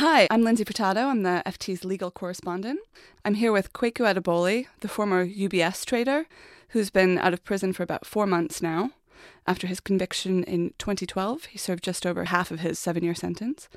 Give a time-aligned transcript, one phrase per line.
[0.00, 1.10] Hi, I'm Lindsay Fortado.
[1.10, 2.80] I'm the FT's legal correspondent.
[3.22, 6.24] I'm here with Kweku Adoboli, the former UBS trader,
[6.70, 8.92] who's been out of prison for about four months now.
[9.46, 13.68] After his conviction in 2012, he served just over half of his seven year sentence.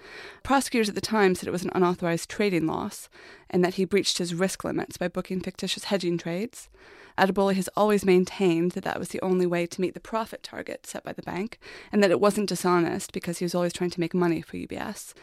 [0.43, 3.09] Prosecutors at the time said it was an unauthorized trading loss
[3.49, 6.69] and that he breached his risk limits by booking fictitious hedging trades.
[7.17, 10.87] Adoboli has always maintained that that was the only way to meet the profit target
[10.87, 11.59] set by the bank
[11.91, 15.13] and that it wasn't dishonest because he was always trying to make money for UBS.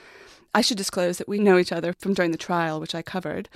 [0.54, 3.48] I should disclose that we know each other from during the trial, which I covered,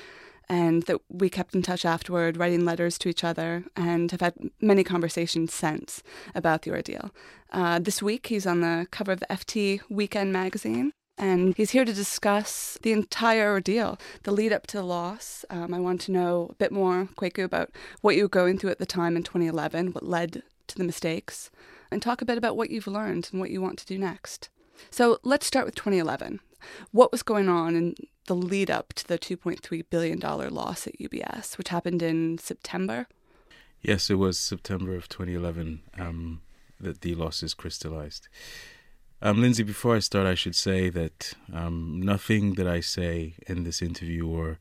[0.49, 4.35] and that we kept in touch afterward, writing letters to each other, and have had
[4.61, 6.03] many conversations since
[6.35, 7.11] about the ordeal.
[7.51, 10.93] Uh, this week, he's on the cover of the FT Weekend magazine.
[11.17, 15.45] And he's here to discuss the entire ordeal, the lead up to the loss.
[15.49, 17.71] Um, I want to know a bit more, Kweku, about
[18.01, 21.53] what you were going through at the time in 2011, what led to the mistakes,
[21.93, 24.49] and talk a bit about what you've learned and what you want to do next.
[24.91, 26.41] So let's start with 2011.
[26.93, 27.95] What was going on in
[28.27, 33.07] the lead up to the $2.3 billion loss at UBS, which happened in September?
[33.83, 36.41] Yes, it was September of 2011 um,
[36.81, 38.29] that the losses crystallized.
[39.21, 43.65] Um, Lindsay, before I start, I should say that um, nothing that I say in
[43.65, 44.59] this interview or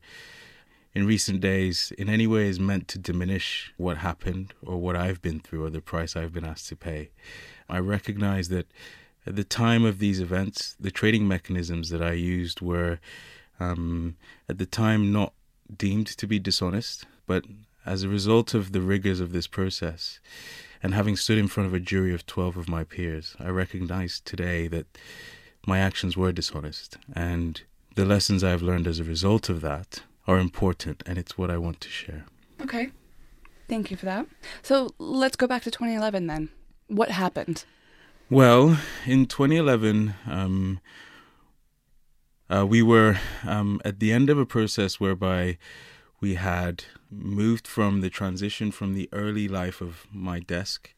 [0.94, 5.20] in recent days in any way is meant to diminish what happened or what I've
[5.20, 7.10] been through or the price I've been asked to pay.
[7.68, 8.66] I recognize that
[9.26, 12.98] at the time of these events, the trading mechanisms that I used were
[13.60, 14.16] um,
[14.48, 15.32] at the time not
[15.76, 17.44] deemed to be dishonest, but
[17.86, 20.20] as a result of the rigors of this process,
[20.82, 24.20] and having stood in front of a jury of 12 of my peers, I recognize
[24.20, 24.86] today that
[25.66, 26.98] my actions were dishonest.
[27.14, 27.62] And
[27.94, 31.58] the lessons I've learned as a result of that are important, and it's what I
[31.58, 32.24] want to share.
[32.60, 32.90] Okay.
[33.68, 34.26] Thank you for that.
[34.62, 36.50] So let's go back to 2011 then.
[36.88, 37.64] What happened?
[38.30, 40.80] Well, in 2011, um,
[42.48, 45.58] uh, we were um, at the end of a process whereby
[46.24, 50.94] we had moved from the transition from the early life of my desk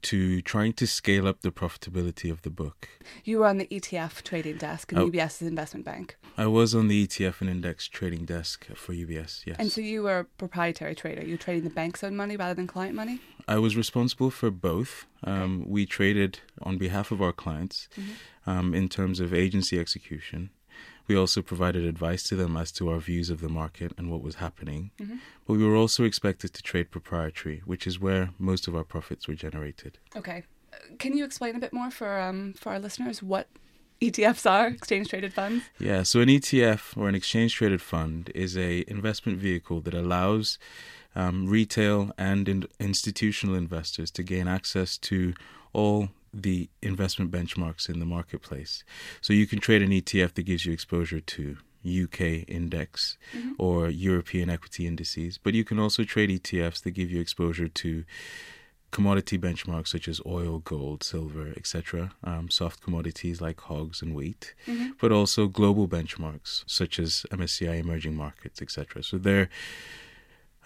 [0.00, 2.88] to trying to scale up the profitability of the book.
[3.22, 6.16] You were on the ETF trading desk in oh, UBS's investment bank.
[6.38, 9.56] I was on the ETF and index trading desk for UBS, yes.
[9.58, 11.22] And so you were a proprietary trader.
[11.26, 13.20] You were trading the bank's own money rather than client money?
[13.46, 15.04] I was responsible for both.
[15.24, 18.50] Um, We traded on behalf of our clients mm-hmm.
[18.50, 20.48] um, in terms of agency execution
[21.10, 24.22] we also provided advice to them as to our views of the market and what
[24.22, 24.92] was happening.
[25.02, 25.16] Mm-hmm.
[25.44, 29.26] But we were also expected to trade proprietary, which is where most of our profits
[29.26, 29.98] were generated.
[30.14, 30.44] Okay.
[31.00, 33.48] Can you explain a bit more for um, for our listeners what
[34.00, 35.64] ETFs are, exchange traded funds?
[35.80, 40.58] Yeah, so an ETF or an exchange traded fund is a investment vehicle that allows
[41.16, 45.34] um, retail and in- institutional investors to gain access to
[45.72, 48.84] all the investment benchmarks in the marketplace.
[49.20, 53.52] So you can trade an ETF that gives you exposure to UK index mm-hmm.
[53.58, 58.04] or European equity indices, but you can also trade ETFs that give you exposure to
[58.90, 64.54] commodity benchmarks such as oil, gold, silver, etc., um, soft commodities like hogs and wheat,
[64.66, 64.90] mm-hmm.
[65.00, 69.02] but also global benchmarks such as MSCI emerging markets, etc.
[69.02, 69.48] So they're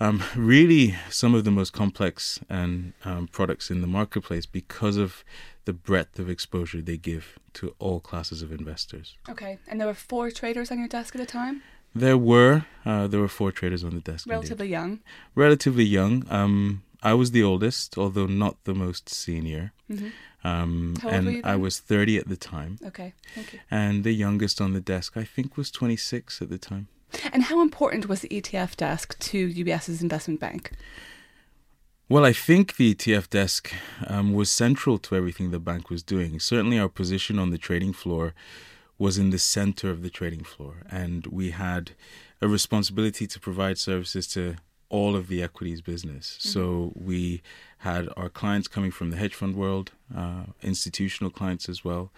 [0.00, 5.24] um, really some of the most complex and um, products in the marketplace because of
[5.64, 9.16] the breadth of exposure they give to all classes of investors.
[9.28, 11.62] Okay, and there were four traders on your desk at the time.
[11.94, 14.28] There were uh, there were four traders on the desk.
[14.28, 14.72] Relatively indeed.
[14.72, 15.00] young.
[15.34, 16.26] Relatively young.
[16.28, 19.72] Um, I was the oldest, although not the most senior.
[19.90, 20.08] Mm-hmm.
[20.46, 22.78] Um, and I was 30 at the time.
[22.84, 23.60] Okay, thank you.
[23.70, 26.88] And the youngest on the desk, I think, was 26 at the time.
[27.32, 30.72] And how important was the ETF desk to UBS's investment bank?
[32.08, 33.72] Well, I think the ETF desk
[34.06, 36.38] um, was central to everything the bank was doing.
[36.38, 38.34] Certainly, our position on the trading floor
[38.98, 41.92] was in the center of the trading floor, and we had
[42.40, 44.56] a responsibility to provide services to
[44.90, 46.38] all of the equities business.
[46.38, 46.48] Mm-hmm.
[46.50, 47.42] So we
[47.78, 52.12] had our clients coming from the hedge fund world, uh, institutional clients as well,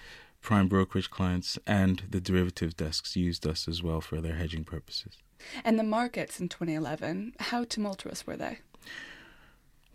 [0.46, 5.18] prime brokerage clients, and the derivative desks used us as well for their hedging purposes.
[5.64, 8.60] And the markets in 2011, how tumultuous were they?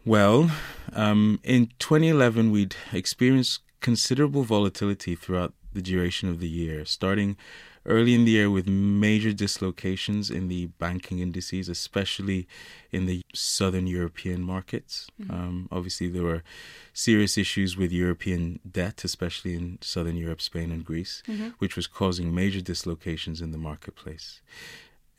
[0.03, 0.51] Well,
[0.91, 7.37] um, in 2011, we'd experienced considerable volatility throughout the duration of the year, starting
[7.85, 12.47] early in the year with major dislocations in the banking indices, especially
[12.91, 15.07] in the southern European markets.
[15.21, 15.33] Mm-hmm.
[15.33, 16.43] Um, obviously, there were
[16.93, 21.49] serious issues with European debt, especially in southern Europe, Spain, and Greece, mm-hmm.
[21.59, 24.41] which was causing major dislocations in the marketplace.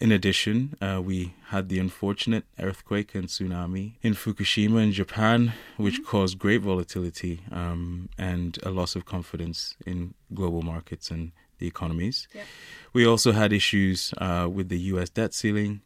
[0.01, 6.01] In addition, uh, we had the unfortunate earthquake and tsunami in Fukushima in Japan, which
[6.01, 6.11] mm-hmm.
[6.11, 11.31] caused great volatility um, and a loss of confidence in global markets and
[11.63, 12.29] the economies.
[12.35, 12.47] Yep.
[12.93, 15.09] We also had issues uh, with the U.S.
[15.19, 15.81] debt ceiling,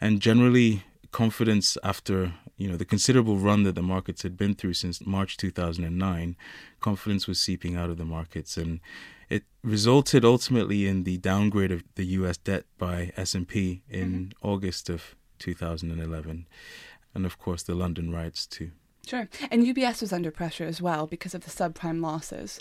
[0.00, 0.82] and generally
[1.12, 5.36] confidence after you know the considerable run that the markets had been through since March
[5.36, 6.36] 2009.
[6.80, 8.80] Confidence was seeping out of the markets, and
[9.28, 12.36] it resulted ultimately in the downgrade of the U.S.
[12.36, 14.48] debt by S&P in Mm-hmm.
[14.52, 16.46] August of 2011,
[17.14, 18.70] and of course the London riots too.
[19.06, 19.28] Sure.
[19.50, 22.60] And UBS was under pressure as well because of the subprime losses.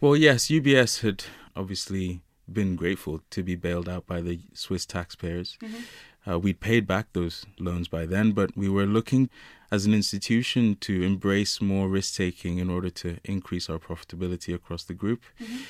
[0.00, 1.24] Well, yes, UBS had
[1.56, 5.56] obviously been grateful to be bailed out by the Swiss taxpayers.
[5.62, 6.30] Mm-hmm.
[6.30, 9.28] Uh, we'd paid back those loans by then, but we were looking
[9.70, 14.84] as an institution to embrace more risk taking in order to increase our profitability across
[14.84, 15.22] the group.
[15.40, 15.62] Mm-hmm.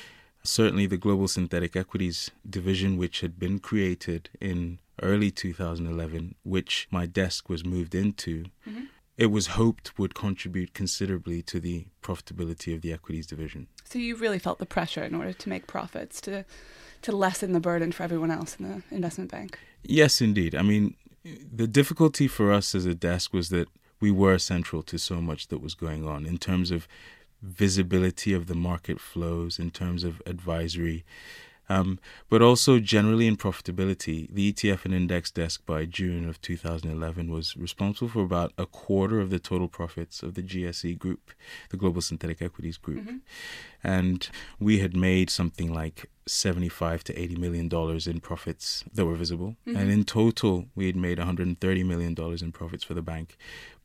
[0.43, 7.05] Certainly, the Global Synthetic Equities division, which had been created in early 2011, which my
[7.05, 8.83] desk was moved into, mm-hmm.
[9.17, 13.67] It was hoped would contribute considerably to the profitability of the equities division.
[13.85, 16.45] So you really felt the pressure in order to make profits, to
[17.01, 19.59] to lessen the burden for everyone else in the investment bank.
[19.83, 20.55] Yes, indeed.
[20.55, 23.67] I mean, the difficulty for us as a desk was that
[23.99, 26.87] we were central to so much that was going on in terms of
[27.43, 31.05] visibility of the market flows, in terms of advisory,
[31.69, 34.27] um, but also generally in profitability.
[34.31, 39.19] The ETF and index desk by June of 2011 was responsible for about a quarter
[39.19, 41.31] of the total profits of the GSE group,
[41.69, 43.09] the Global Synthetic Equities Group.
[43.83, 44.27] And
[44.59, 49.55] we had made something like 75 to 80 million dollars in profits that were visible.
[49.65, 53.37] And in total, we had made 130 million dollars in profits for the bank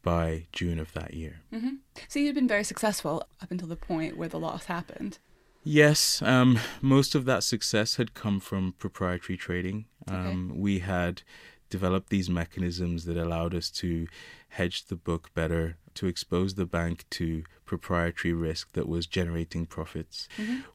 [0.03, 1.41] by June of that year.
[1.53, 1.77] hmm
[2.09, 5.19] So you'd been very successful up until the point where the loss happened.
[5.63, 9.85] Yes, um, most of that success had come from proprietary trading.
[10.09, 11.23] Um, We had
[11.69, 14.07] developed these mechanisms that allowed us to
[14.49, 20.29] hedge the book better, to expose the bank to proprietary risk that was generating profits.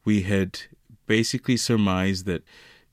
[0.05, 0.61] We had
[1.07, 2.43] basically surmised that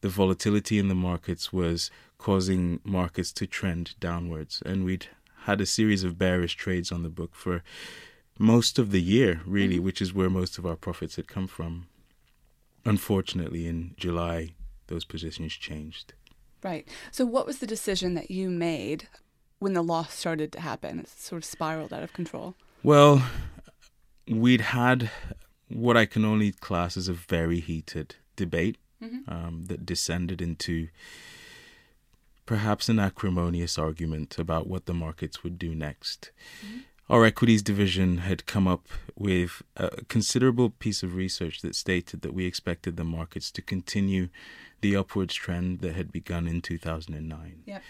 [0.00, 5.06] the volatility in the markets was causing markets to trend downwards, and we'd
[5.44, 7.62] had a series of bearish trades on the book for
[8.38, 9.84] most of the year, really, mm-hmm.
[9.84, 11.86] which is where most of our profits had come from.
[12.84, 14.54] Unfortunately, in July,
[14.88, 16.14] those positions changed.
[16.62, 16.86] Right.
[17.10, 19.08] So what was the decision that you made
[19.58, 21.00] when the loss started to happen?
[21.00, 22.54] It sort of spiraled out of control.
[22.82, 23.22] Well,
[24.28, 25.10] we'd had
[25.68, 29.30] what I can only class as a very heated debate mm-hmm.
[29.32, 30.88] um, that descended into
[32.46, 36.30] perhaps an acrimonious argument about what the markets would do next.
[36.64, 36.78] Mm-hmm.
[37.12, 42.32] Our equities division had come up with a considerable piece of research that stated that
[42.32, 44.28] we expected the markets to continue
[44.80, 47.82] the upwards trend that had begun in 2009 Yep.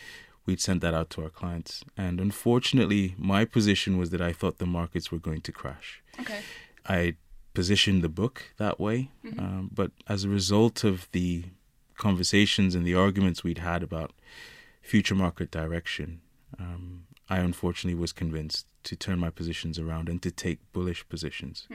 [0.44, 1.84] we'd sent that out to our clients.
[1.96, 6.02] And unfortunately, my position was that I thought the markets were going to crash.
[6.18, 6.40] Okay.
[6.84, 7.14] I
[7.54, 11.44] positioned the book that way, um, but as a result of the
[11.96, 14.10] conversations and the arguments we'd had about
[14.82, 16.20] future market direction,
[16.58, 21.66] um, I unfortunately was convinced to turn my positions around and to take bullish positions.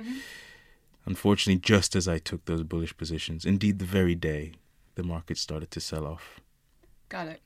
[1.06, 4.52] Unfortunately, just as I took those bullish positions, indeed the very day,
[4.96, 6.40] the market started to sell off.
[7.10, 7.42] Got it.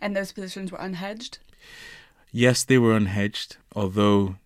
[0.00, 1.38] And those positions were unhedged?
[2.30, 4.36] Yes, they were unhedged, although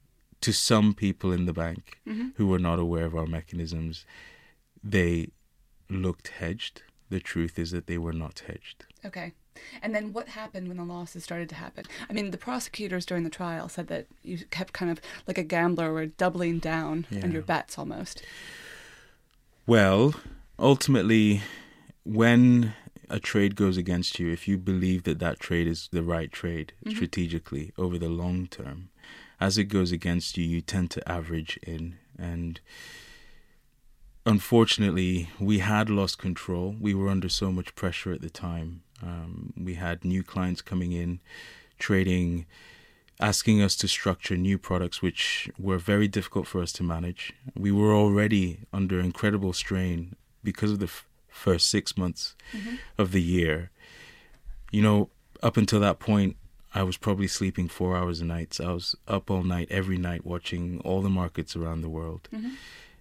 [0.41, 2.29] to some people in the bank Mm-hmm.
[2.37, 4.05] who were not aware of our mechanisms,
[4.83, 5.29] they
[5.89, 6.83] looked hedged.
[7.11, 8.85] The truth is that they were not hedged.
[9.05, 9.33] Okay.
[9.83, 11.85] And then what happened when the losses started to happen?
[12.09, 15.43] I mean, the prosecutors during the trial said that you kept kind of like a
[15.43, 18.23] gambler, were doubling down on your bets almost.
[19.67, 20.15] Well,
[20.59, 21.43] ultimately,
[22.05, 22.75] when
[23.11, 26.73] a trade goes against you, if you believe that that trade is the right trade
[26.81, 26.95] mm-hmm.
[26.97, 28.91] strategically over the long term,
[29.41, 31.97] as it goes against you, you tend to average in.
[32.19, 32.61] And
[34.25, 36.75] unfortunately, we had lost control.
[36.81, 38.83] We were under so much pressure at the time.
[39.03, 41.21] Um, we had new clients coming in,
[41.79, 42.47] trading,
[43.21, 47.33] asking us to structure new products, which were very difficult for us to manage.
[47.55, 52.35] We were already under incredible strain because of the f- first six months
[52.99, 53.71] of the year.
[54.71, 55.11] You know,
[55.43, 56.37] up until that point,
[56.75, 58.59] I was probably sleeping four hours a night.
[58.61, 62.29] I was up all night, every night, watching all the markets around the world.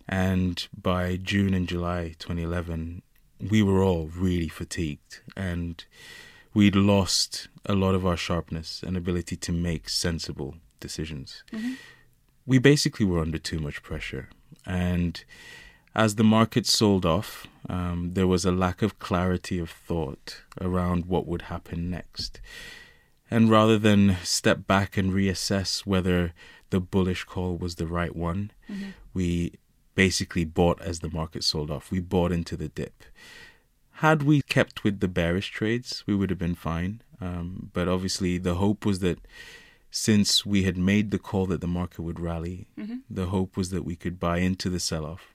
[0.07, 3.01] And by June and July 2011,
[3.49, 5.85] we were all really fatigued and
[6.53, 11.43] we'd lost a lot of our sharpness and ability to make sensible decisions.
[12.45, 14.29] We basically were under too much pressure.
[14.65, 15.23] And
[15.95, 21.05] as the market sold off, um, there was a lack of clarity of thought around
[21.05, 22.39] what would happen next.
[23.31, 26.33] And rather than step back and reassess whether
[26.69, 28.51] the bullish call was the right one,
[29.13, 29.53] we
[29.95, 31.91] basically bought as the market sold off.
[31.91, 33.03] We bought into the dip.
[33.99, 37.01] Had we kept with the bearish trades, we would have been fine.
[37.21, 39.19] Um, but obviously, the hope was that
[39.89, 42.97] since we had made the call that the market would rally, Mm-hmm.
[43.09, 45.33] the hope was that we could buy into the sell off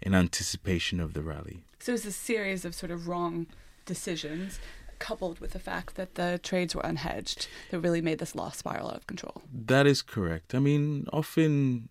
[0.00, 1.62] in anticipation of the rally.
[1.78, 3.46] So it was a series of sort of wrong
[3.84, 4.58] decisions
[4.98, 8.88] coupled with the fact that the trades were unhedged that really made this loss spiral
[8.88, 9.42] out of control.
[9.52, 10.54] That is correct.
[10.54, 11.88] I mean, often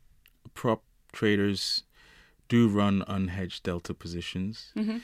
[0.55, 1.83] prop traders
[2.49, 4.73] do run unhedged delta positions.
[4.75, 4.97] Mm-hmm.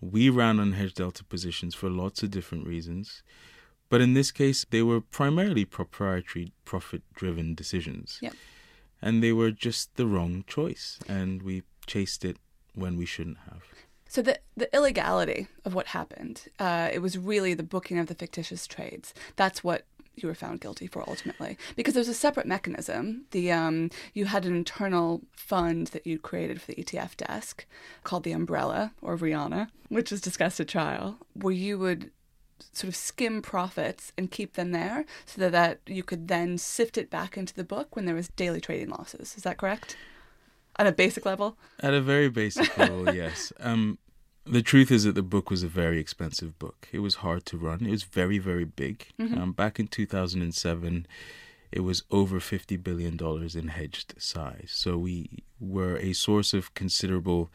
[0.00, 3.22] We ran unhedged delta positions for lots of different reasons.
[3.88, 8.18] But in this case, they were primarily proprietary, profit driven decisions.
[8.22, 8.34] Yep.
[9.02, 10.98] And they were just the wrong choice.
[11.08, 12.38] And we chased it
[12.74, 13.62] when we shouldn't have.
[14.08, 18.14] So the the illegality of what happened, uh, it was really the booking of the
[18.14, 19.14] fictitious trades.
[19.36, 23.24] That's what you were found guilty for ultimately, because there's a separate mechanism.
[23.30, 27.66] The um, you had an internal fund that you created for the ETF desk
[28.04, 32.10] called the Umbrella or Rihanna, which was discussed at trial, where you would
[32.72, 36.96] sort of skim profits and keep them there so that, that you could then sift
[36.96, 39.34] it back into the book when there was daily trading losses.
[39.36, 39.96] Is that correct?
[40.76, 41.58] On a basic level?
[41.80, 43.52] At a very basic level, yes.
[43.60, 43.98] Um,
[44.44, 46.88] the truth is that the book was a very expensive book.
[46.92, 47.86] It was hard to run.
[47.86, 49.06] It was very, very big.
[49.18, 49.36] Mhm.
[49.38, 51.06] Um, back in 2007,
[51.70, 53.16] it was over $50 billion
[53.56, 54.70] in hedged size.
[54.72, 57.50] So we were a source of considerable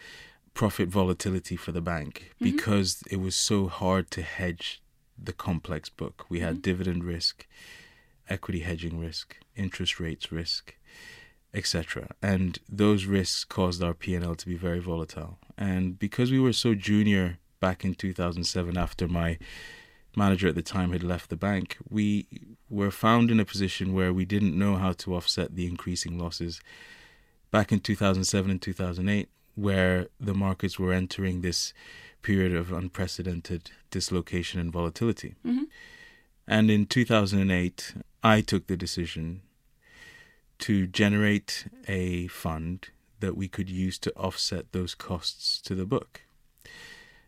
[0.53, 2.43] profit volatility for the bank Mhm.
[2.51, 4.81] because it was so hard to hedge
[5.21, 6.25] the complex book.
[6.29, 6.61] We had Mhm.
[6.63, 7.45] dividend risk,
[8.29, 10.75] equity hedging risk, interest rates risk,
[11.53, 12.15] etc.
[12.21, 15.39] And those risks caused our P&L to be very volatile.
[15.57, 19.37] And because we were so junior back in 2007 after my
[20.15, 22.27] manager at the time had left the bank, we
[22.69, 26.59] were found in a position where we didn't know how to offset the increasing losses
[27.51, 31.73] back in 2007 and 2008 where the markets were entering this
[32.21, 35.33] period of unprecedented dislocation and volatility.
[35.45, 35.63] Mm-hmm.
[36.47, 39.41] And in 2008, I took the decision
[40.59, 46.21] to generate a fund that we could use to offset those costs to the book.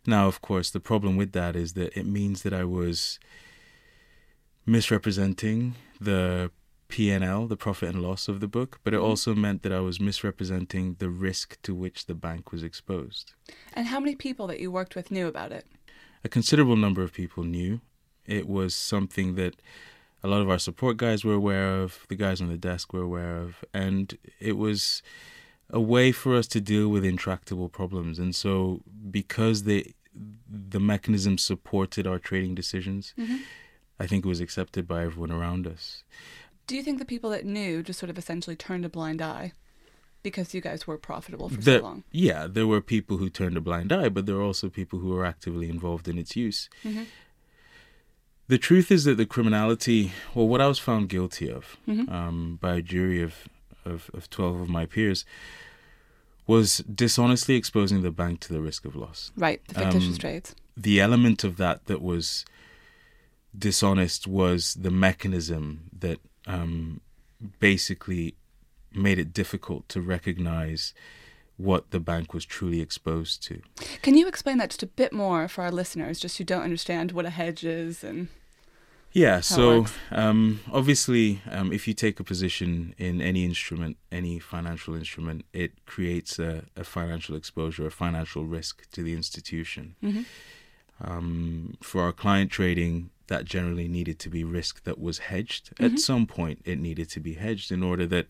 [0.06, 3.20] Now, of course, the problem with that is that it means that I was
[4.66, 6.52] misrepresenting the
[6.88, 9.04] P&L, the profit and loss of the book, but it Mhm.
[9.04, 13.34] also meant that I was misrepresenting the risk to which the bank was exposed.
[13.74, 15.66] And how many people that you worked with knew about it?
[16.22, 17.80] a considerable number of people knew.
[18.26, 19.56] It was something that
[20.22, 23.02] a lot of our support guys were aware of, the guys on the desk were
[23.04, 25.02] aware of, and it was
[25.70, 28.18] a way for us to deal with intractable problems.
[28.20, 29.94] And so, because they,
[30.50, 33.38] the mechanism supported our trading decisions, Mm-hmm.
[34.02, 36.04] I think it was accepted by everyone around us.
[36.68, 39.52] Do you think the people that knew just sort of essentially turned a blind eye
[40.24, 42.04] because you guys were profitable for The- so long?
[42.10, 45.10] Yeah, there were people who turned a blind eye, but there were also people who
[45.10, 46.70] were actively involved in its use.
[46.86, 47.04] Mm-hmm.
[48.48, 52.10] The truth is that the criminality, well, what I was found guilty of Mm-hmm.
[52.12, 53.50] um, by a jury of,
[53.86, 55.26] of, of 12 of my peers
[56.48, 59.32] was dishonestly exposing the bank to the risk of loss.
[59.38, 60.56] right, the fictitious um, trades.
[60.76, 62.46] The element of that that was
[63.58, 67.02] dishonest was the mechanism that um,
[67.60, 68.36] basically
[68.94, 70.94] made it difficult to recognize
[71.58, 73.62] what the bank was truly exposed to.
[74.02, 77.12] Can you explain that just a bit more for our listeners, just who don't understand
[77.12, 78.30] what a hedge is and
[79.12, 84.94] Yeah, so um, obviously, um, if you take a position in any instrument, any financial
[84.94, 89.96] instrument, it creates a, a financial exposure, a financial risk to the institution.
[90.04, 90.26] Mhm.
[91.02, 95.72] Um, for our client trading, that generally needed to be risk that was hedged.
[95.78, 95.94] Mhm.
[95.94, 98.28] At some point, it needed to be hedged in order that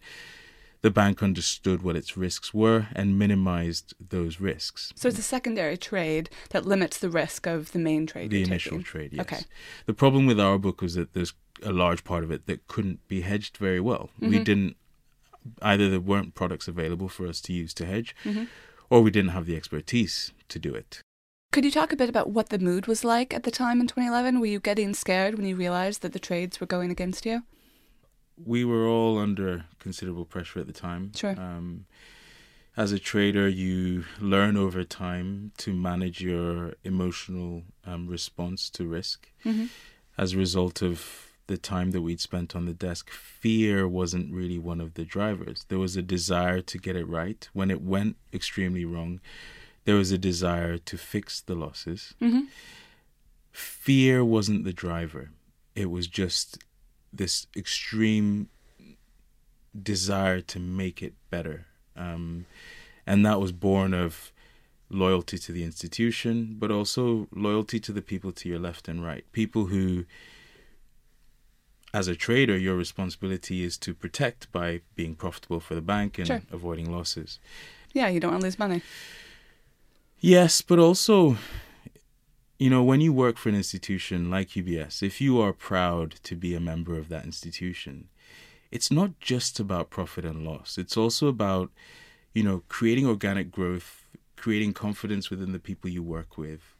[0.82, 4.94] the bank understood what its risks were and minimized those risks.
[4.96, 8.30] so it's a secondary trade that limits the risk of the main trade.
[8.32, 8.84] the initial taking.
[8.84, 9.22] trade, yes.
[9.22, 9.42] Okay.
[9.86, 11.34] The problem with our book was that there's
[11.64, 14.10] a large part of it that couldn't be hedged very well.
[14.20, 14.44] We Mhm.
[14.46, 14.76] didn't
[15.62, 18.48] either there weren't products available for us to use to hedge, Mhm.
[18.90, 21.02] or we didn't have the expertise to do it.
[21.52, 23.88] Could you talk a bit about what the mood was like at the time in
[23.88, 24.40] 2011?
[24.40, 27.44] Were you getting scared when you realized that the trades were going against you?
[28.46, 31.12] We were all under considerable pressure at the time.
[31.16, 31.32] Sure.
[31.32, 31.86] Um,
[32.78, 39.30] as a trader, you learn over time to manage your emotional um, response to risk.
[39.46, 39.66] Mm-hmm.
[40.18, 44.60] as a result of the time that we'd spent on the desk, fear wasn't really
[44.60, 45.66] one of the drivers.
[45.68, 47.50] There was a desire to get it right.
[47.54, 49.20] When it went extremely wrong,
[49.86, 52.14] there was a desire to fix the losses.
[52.22, 52.42] Mm-hmm.
[53.52, 55.32] Fear wasn't the driver,
[55.76, 56.60] it was just
[57.14, 58.50] this extreme
[59.82, 61.66] desire to make it better.
[61.96, 62.46] Um,
[63.06, 64.32] And that was born of
[64.90, 69.24] loyalty to the institution, but also loyalty to the people to your left and right.
[69.32, 70.06] People who,
[71.92, 76.28] as a trader, your responsibility is to protect by being profitable for the bank and
[76.28, 76.42] Sure.
[76.52, 77.40] avoiding losses.
[77.94, 78.82] Yeah, you don't want to lose money.
[80.20, 81.38] Yes, but also,
[82.60, 86.36] you know, when you work for an institution like UBS, if you are proud to
[86.36, 88.10] be a member of that institution,
[88.70, 90.78] it's not just about profit and loss.
[90.78, 91.72] It's also about,
[92.34, 96.76] you know, creating organic growth, creating confidence within the people you work with,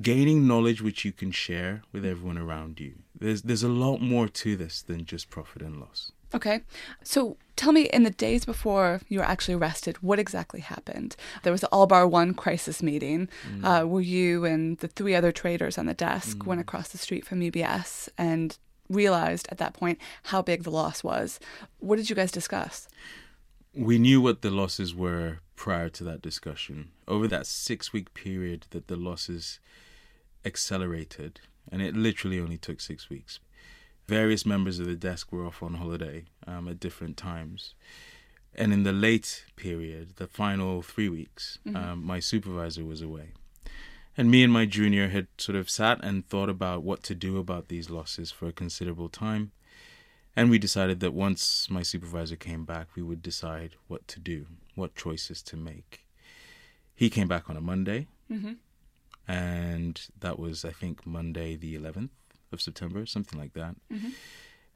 [0.00, 2.94] gaining knowledge which you can share with everyone around you.
[3.18, 6.10] There's there's a lot more to this than just profit and loss.
[6.34, 6.62] Okay.
[7.02, 11.16] So tell me, in the days before you were actually arrested, what exactly happened?
[11.42, 13.28] There was the All Bar One crisis meeting
[13.62, 17.26] uh, where you and the three other traders on the desk went across the street
[17.26, 18.56] from UBS and
[18.88, 21.38] realized at that point how big the loss was.
[21.78, 22.88] What did you guys discuss?
[23.74, 26.90] we knew what the losses were prior to that discussion.
[27.06, 29.60] Over that six week period that the losses
[30.44, 31.40] accelerated,
[31.70, 33.38] and it literally only took six weeks,
[34.18, 37.74] various members of the desk were off on holiday um, at different times.
[38.60, 43.28] And in the late period, the final three weeks, um, my supervisor was away.
[44.16, 47.38] And me and my junior had sort of sat and thought about what to do
[47.38, 49.52] about these losses for a considerable time.
[50.36, 54.46] And we decided that once my supervisor came back, we would decide what to do,
[54.74, 56.04] what choices to make.
[56.94, 58.52] He came back on a Monday, Mm-hmm.
[59.26, 62.10] and that was, I think, Monday the 11th
[62.52, 63.76] of September, something like that.
[63.92, 64.12] Mhm.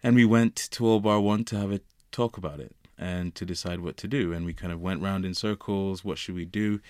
[0.03, 1.81] And we went to All Bar One to have a
[2.13, 4.33] talk about it and to decide what to do.
[4.33, 6.05] And we kind of went round in circles.
[6.05, 6.81] What should we do?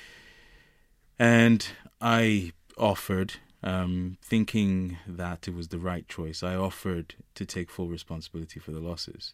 [1.18, 1.66] And
[2.00, 7.88] I offered, um, thinking that it was the right choice, I offered to take full
[7.88, 9.32] responsibility for the losses.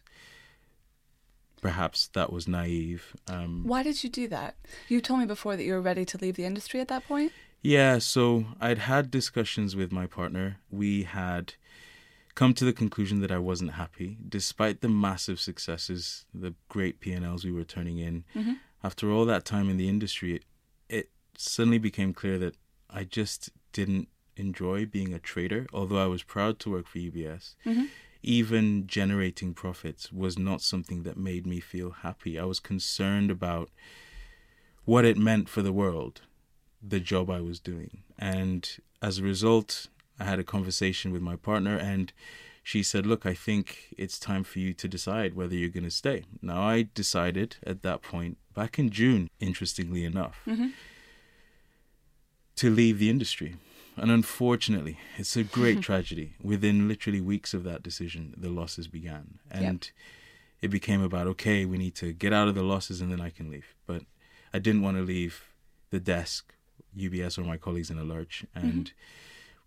[1.61, 3.15] Perhaps that was naive.
[3.27, 4.55] Um, Why did you do that?
[4.89, 7.33] You told me before that you were ready to leave the industry at that point.
[7.61, 10.57] Yeah, so I'd had discussions with my partner.
[10.69, 11.53] We had
[12.33, 17.43] come to the conclusion that I wasn't happy, despite the massive successes, the great P&Ls
[17.43, 18.23] we were turning in.
[18.35, 18.57] Mhm.
[18.83, 20.45] After all that time in the industry, it,
[20.89, 22.55] it suddenly became clear that
[22.89, 24.07] I just didn't
[24.37, 27.55] enjoy being a trader, although I was proud to work for UBS.
[27.65, 27.89] Mhm.
[28.23, 32.39] Even generating profits was not something that made me feel happy.
[32.39, 33.69] I was concerned about
[34.85, 36.21] what it meant for the world
[36.81, 38.03] the job I was doing.
[38.17, 38.69] And
[39.01, 39.87] as a result,
[40.19, 42.11] I had a conversation with my partner, and
[42.63, 45.89] she said, Look, I think it's time for you to decide whether you're going to
[45.91, 46.25] stay.
[46.41, 50.73] Now, I decided at that point, back in June, interestingly enough, Mhm.
[52.55, 53.55] to leave the industry.
[53.97, 56.35] And unfortunately, it's a great tragedy.
[56.41, 59.39] Within literally weeks of that decision, the losses began.
[59.49, 59.89] And
[60.61, 63.29] it became about, okay, we need to get out of the losses and then I
[63.31, 63.75] can leave.
[63.87, 64.03] But
[64.53, 65.45] I didn't want to leave
[65.89, 66.53] the desk,
[66.97, 68.45] UBS or my colleagues in a lurch.
[68.55, 68.91] And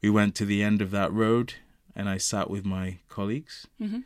[0.03, 1.55] we went to the end of that road
[1.97, 3.67] and I sat with my colleagues.
[3.81, 4.05] Mhm.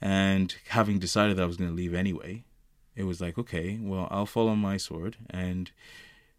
[0.00, 2.44] And having decided that I was going to leave anyway,
[2.94, 5.70] it was like, okay, well, I'll follow my sword and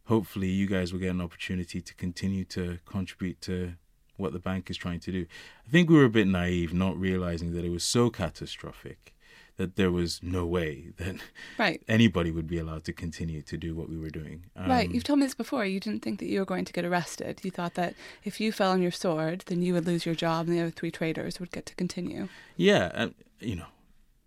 [0.05, 3.73] hopefully you guys will get an opportunity to continue to contribute to
[4.15, 5.25] what the bank is trying to do.
[5.67, 9.13] I think we were a bit naive, not realizing that it was so catastrophic
[9.57, 11.15] that there was no way that
[11.57, 11.81] Right.
[11.87, 14.45] anybody would be allowed to continue to do what we were doing.
[14.55, 14.87] right.
[14.87, 15.65] Um, You've told me this before.
[15.65, 17.41] You didn't think that you were going to get arrested.
[17.43, 20.47] You thought that if you fell on your sword, then you would lose your job
[20.47, 22.29] and the other three traders would get to continue.
[22.55, 23.65] Yeah, and you know,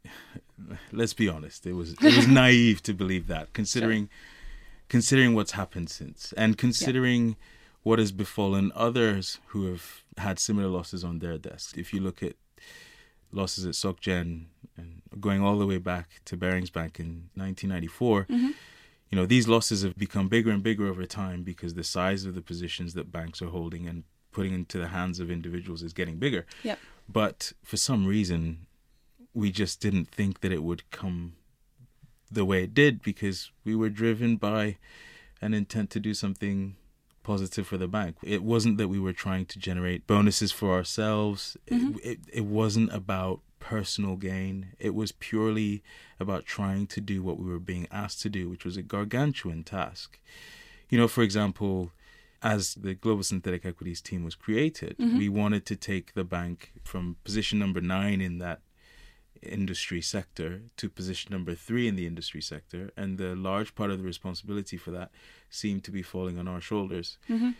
[0.93, 1.66] let's be honest.
[1.66, 4.09] It was it was naive to believe that, considering
[4.88, 7.37] considering what's happened since, and considering
[7.83, 11.73] what has befallen others who have had similar losses on their desks.
[11.79, 12.35] If you look at
[13.33, 18.55] losses at SocGen and going all the way back to Barings Bank in 1994, Mhm.
[19.11, 22.35] you know these losses have become bigger and bigger over time because the size of
[22.35, 26.19] the positions that banks are holding and putting into the hands of individuals is getting
[26.19, 26.47] bigger.
[26.62, 26.79] Yep.
[27.09, 28.66] But for some reason,
[29.35, 31.35] we just didn't think that it would come
[32.31, 34.77] the way it did because we were driven by
[35.43, 36.77] an intent to do something
[37.31, 38.16] positive for the bank.
[38.37, 41.40] It wasn't that we were trying to generate bonuses for ourselves.
[41.71, 41.97] Mhm.
[41.99, 44.57] It, it, it wasn't about personal gain.
[44.88, 45.83] It was purely
[46.25, 49.62] about trying to do what we were being asked to do, which was a gargantuan
[49.77, 50.19] task.
[50.90, 51.93] You know, for example,
[52.43, 55.19] as the global synthetic equities team was created, Mhm.
[55.23, 58.61] we wanted to take the bank from position number nine in that
[59.42, 63.98] industry sector to position number three in the industry sector, and the large part of
[63.98, 65.11] the responsibility for that
[65.48, 67.18] seemed to be falling on our shoulders.
[67.29, 67.50] Mm-hmm.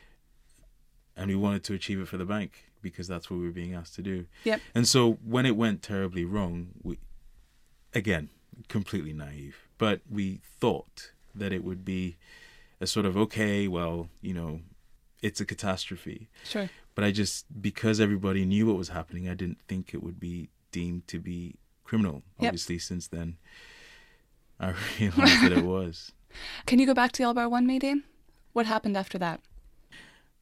[1.17, 3.75] And we wanted to achieve it for the bank because that's what we were being
[3.75, 4.27] asked to do.
[4.45, 4.61] Yep.
[4.75, 6.99] And so when it went terribly wrong, we,
[7.95, 8.31] again,
[8.69, 12.17] completely naive, but we thought that it would be
[12.81, 14.61] a sort of okay, well, you know,
[15.23, 16.29] it's a catastrophe.
[16.45, 16.71] Sure.
[16.95, 20.49] But I just because everybody knew what was happening, I didn't think it would be
[20.73, 21.57] deemed to be
[21.91, 22.23] criminal.
[22.39, 22.49] Yep.
[22.51, 23.37] Obviously, since then,
[24.61, 26.13] I realized that it was.
[26.67, 28.05] Can you go back to the All Bar One meeting?
[28.53, 29.41] What happened after that?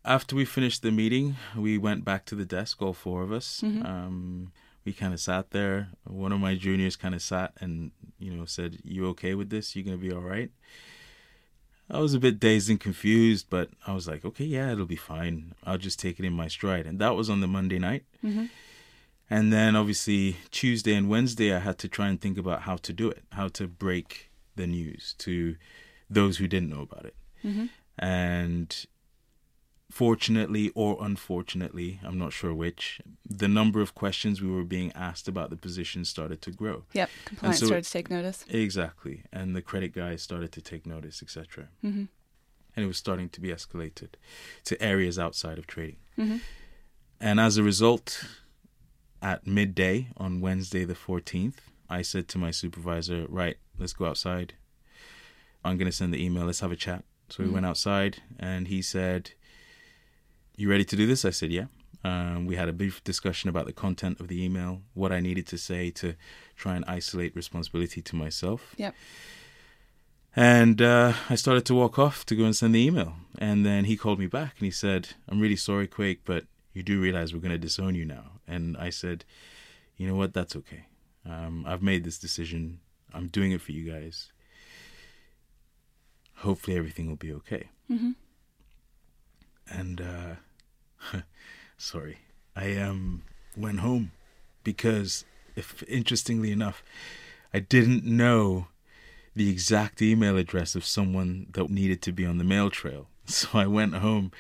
[0.04, 3.62] After we finished the meeting, we went back to the desk, all four of us.
[3.64, 3.84] Mhm.
[3.84, 4.52] Um,
[4.84, 5.88] we kind of sat there.
[6.04, 9.74] One of my juniors kind of sat and, you know, said, You okay with this?
[9.74, 10.50] You going to be all right?
[11.90, 14.96] I was a bit dazed and confused, but I was like, Okay, yeah, it'll be
[15.14, 15.54] fine.
[15.64, 16.86] I'll just take it in my stride.
[16.86, 18.04] And that was on the Monday night.
[18.24, 18.46] Mm-hmm.
[19.30, 22.92] And then obviously Tuesday and Wednesday, I had to try and think about how to
[22.92, 25.56] do it, how to break the news to
[26.08, 27.16] those who didn't know about it.
[27.44, 27.66] Mm-hmm.
[27.98, 28.86] And
[29.90, 35.28] fortunately or unfortunately, I'm not sure which, the number of questions we were being asked
[35.28, 36.84] about the position started to grow.
[36.92, 37.10] Yep.
[37.24, 38.44] Compliance so- started to take notice.
[38.48, 39.24] Exactly.
[39.32, 41.68] And the credit guys started to take notice, etc.
[41.84, 42.04] Mm-hmm.
[42.76, 44.10] And it was starting to be escalated
[44.64, 45.98] to areas outside of trading.
[46.18, 46.36] Mm-hmm.
[47.20, 48.24] And as a result,
[49.22, 51.54] at midday on Wednesday, the 14th,
[51.90, 54.54] I said to my supervisor, Right, let's go outside.
[55.64, 56.44] I'm going to send the email.
[56.46, 57.04] Let's have a chat.
[57.28, 57.52] So we Mhm.
[57.54, 59.32] went outside, and he said,
[60.56, 61.24] You ready to do this?
[61.24, 61.66] I said, Yeah.
[62.04, 65.46] Um, we had a brief discussion about the content of the email, what I needed
[65.48, 66.14] to say to
[66.56, 68.74] try and isolate responsibility to myself.
[68.76, 68.94] Yep.
[70.36, 73.14] And uh, I started to walk off to go and send the email.
[73.38, 76.82] And then he called me back and he said, I'm really sorry, Kweku, but you
[76.84, 78.37] do realize we're going to disown you now.
[78.48, 79.24] And I said,
[79.96, 80.32] you know what?
[80.32, 80.86] That's okay.
[81.28, 82.80] Um, I've made this decision.
[83.12, 84.32] I'm doing it for you guys.
[86.36, 87.68] Hopefully everything will be okay.
[87.90, 88.12] Mm-hmm.
[89.70, 91.18] And uh,
[91.76, 92.18] sorry,
[92.56, 93.22] I um
[93.56, 94.12] went home
[94.64, 95.24] because,
[95.56, 96.82] if interestingly enough,
[97.52, 98.68] I didn't know
[99.34, 103.08] the exact email address of someone that needed to be on the mail trail.
[103.28, 104.32] So I went home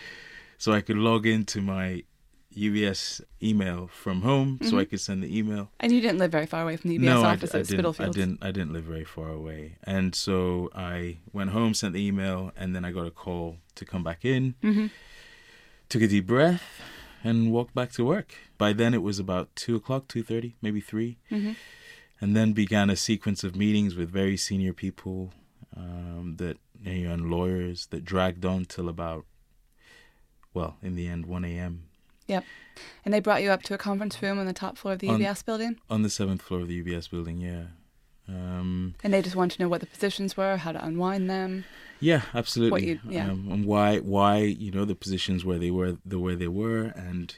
[0.56, 2.04] so I could log into my
[2.56, 5.70] UBS email from home so I could send the email.
[5.80, 8.00] And you didn't live very far away from the UBS no, office I at didn't.
[8.00, 8.38] I didn't.
[8.42, 12.74] I didn't live very far away, and so I went home, sent the email, and
[12.74, 14.54] then I got a call to come back in.
[14.62, 14.86] Mm-hmm.
[15.88, 16.62] Took a deep breath
[17.22, 18.34] and walked back to work.
[18.58, 21.52] By then it was about two o'clock, two thirty, maybe three, Mm-hmm.
[22.20, 25.32] and then began a sequence of meetings with very senior people
[25.76, 29.26] um, that you know, and lawyers that dragged on till about,
[30.54, 31.84] well, in the end, one a.m.
[33.04, 35.08] And they brought you up to a conference room on the top floor of the
[35.08, 37.40] On- UBS building, on the seventh floor of the UBS building.
[37.40, 37.64] Yeah.
[38.28, 41.64] Um, and they just wanted to know what the positions were, how to unwind them.
[41.98, 42.70] Yeah, absolutely.
[42.70, 43.30] What you- yeah.
[43.30, 46.92] Um, and why why you know the positions where they were the way they were,
[46.94, 47.34] and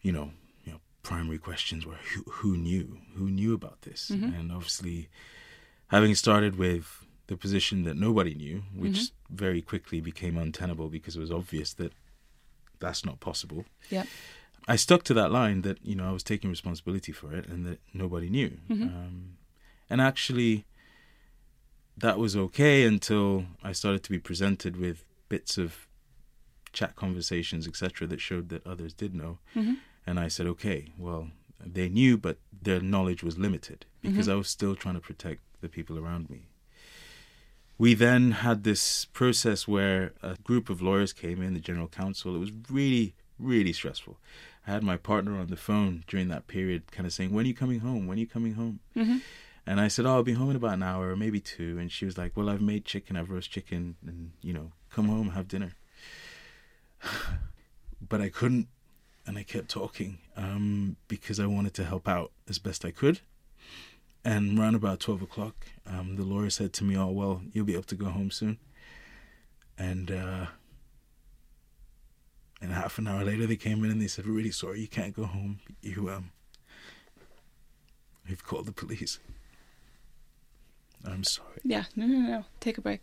[0.00, 0.30] you know
[0.64, 4.36] you know primary questions were who who knew who knew about this, Mhm.
[4.40, 5.08] and obviously
[5.88, 9.36] having started with the position that nobody knew, which Mm-hmm.
[9.36, 11.92] very quickly became untenable because it was obvious that
[12.82, 13.64] that's not possible.
[13.90, 14.04] Yeah.
[14.68, 17.60] I stuck to that line that you know I was taking responsibility for it and
[17.66, 18.50] that nobody knew.
[18.70, 18.82] Mhm.
[18.82, 19.16] Um,
[19.90, 20.64] and actually,
[21.96, 25.86] that was okay until I started to be presented with bits of
[26.72, 29.38] chat conversations, etc., that showed that others did know.
[29.54, 29.74] Mm-hmm.
[30.06, 31.30] And I said, okay, well,
[31.64, 34.32] they knew, but their knowledge was limited because Mhm.
[34.32, 36.40] I was still trying to protect the people around me.
[37.82, 42.36] We then had this process where a group of lawyers came in, the general counsel.
[42.36, 44.18] It was really, really stressful.
[44.64, 47.48] I had my partner on the phone during that period, kind of saying, When are
[47.48, 48.06] you coming home?
[48.06, 48.78] When are you coming home?
[48.94, 49.16] Mm-hmm.
[49.66, 51.76] And I said, Oh, I'll be home in about an hour or maybe two.
[51.76, 55.08] And she was like, Well, I've made chicken, I've roast chicken, and, you know, come
[55.08, 55.72] home, have dinner.
[58.08, 58.68] but I couldn't,
[59.26, 63.22] and I kept talking um, because I wanted to help out as best I could.
[64.24, 67.72] And around about 12 o'clock, um, the lawyer said to me, Oh, well, you'll be
[67.74, 68.58] able to go home soon.
[69.76, 70.46] And, uh,
[72.60, 74.86] and half an hour later, they came in and they said, We're really sorry, you
[74.88, 75.58] can't go home.
[75.80, 76.30] You, um,
[78.28, 79.18] we've called the police.
[81.04, 81.58] I'm sorry.
[81.64, 81.84] Yeah.
[81.96, 82.44] No, no, no.
[82.60, 83.02] Take a break.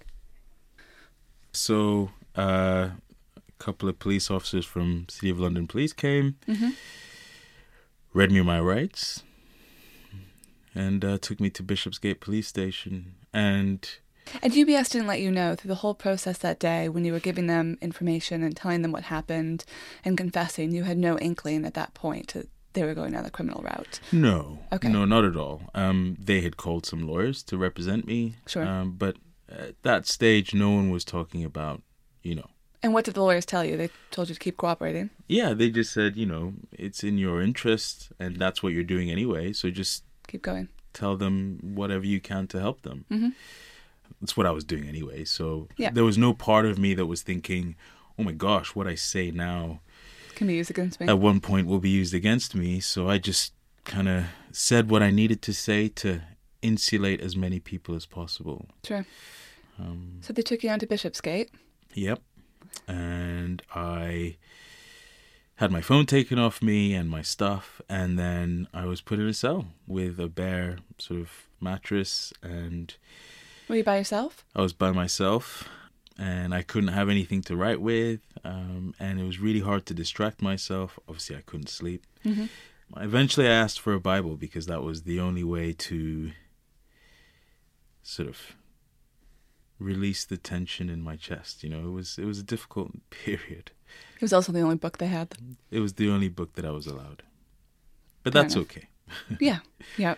[1.52, 2.92] So, uh,
[3.36, 6.70] a couple of police officers from City of London Police came, Mm-hmm.
[8.14, 9.24] read me my rights,
[10.80, 13.16] and uh, took me to Bishopsgate Police Station.
[13.34, 13.88] And
[14.44, 17.20] And UBS didn't let you know through the whole process that day when you were
[17.30, 19.66] giving them information and telling them what happened
[20.06, 20.72] and confessing.
[20.72, 24.00] You had no inkling at that point that they were going down the criminal route.
[24.12, 24.90] no, Okay.
[24.90, 25.58] no, not at all.
[25.74, 28.36] Um, they had called some lawyers to represent me.
[28.48, 28.66] Sure.
[28.66, 29.16] Um, but
[29.50, 31.82] at that stage, no one was talking about,
[32.22, 32.50] you know,
[32.84, 33.76] And what did the lawyers tell you?
[33.76, 35.10] They told you to keep cooperating.
[35.28, 39.10] yeah, they just said, you know, it's in your interest, and that's what you're doing
[39.10, 39.52] anyway.
[39.54, 40.68] So just Keep going.
[40.94, 43.06] tell them whatever you can to help them.
[43.12, 43.30] Mm-hmm.
[44.22, 45.24] that's what I was doing anyway.
[45.26, 45.92] So Yeah.
[45.92, 47.76] there was no part of me that was thinking,
[48.18, 49.82] "Oh my gosh, what I say now
[50.36, 51.08] Can be used against me.
[51.08, 53.54] at one point will be used against me." So I just
[53.86, 56.22] kind of said what I needed to say to
[56.62, 58.66] insulate as many people as possible.
[58.84, 59.06] Sure.
[59.80, 61.50] Um, So they took you down to Bishopsgate.
[61.94, 62.20] Yep.
[62.88, 64.36] And I
[65.60, 69.28] had my phone taken off me and my stuff, and then I was put in
[69.28, 72.96] a cell with a bare sort of mattress, and
[73.68, 74.46] Were you by yourself?
[74.56, 75.68] I was by myself,
[76.18, 79.94] and I couldn't have anything to write with, um, and it was really hard to
[79.94, 80.98] distract myself.
[81.10, 82.08] Obviously, I couldn't sleep.
[82.24, 82.46] Mm-hmm.
[82.96, 86.32] Eventually, I asked for a Bible because that was the only way to
[88.02, 88.56] sort of
[89.78, 91.66] release the tension in my chest.
[91.66, 93.72] You know, it was it was a difficult period.
[94.16, 95.36] It was also the only book they had.
[95.72, 97.24] It was the only book that I was allowed,
[98.24, 98.68] but Fair that's enough.
[98.72, 98.88] okay.
[99.40, 99.60] yeah.
[99.98, 100.16] Yeah.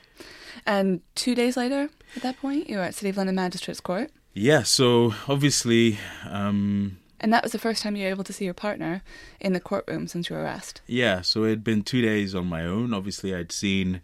[0.66, 4.12] And two days later, at that point, you were at City of London Magistrates Court.
[4.34, 4.64] Yeah.
[4.64, 5.98] So obviously,
[6.30, 9.02] um, And that was the first time you were able to see your partner
[9.40, 10.82] in the courtroom since your arrest.
[10.88, 11.22] yeah.
[11.22, 12.94] So it had been two days on my own.
[12.94, 14.02] Obviously, I'd seen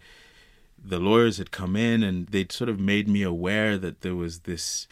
[0.82, 4.40] the lawyers had come in and they'd sort of made me aware that there was
[4.42, 4.88] this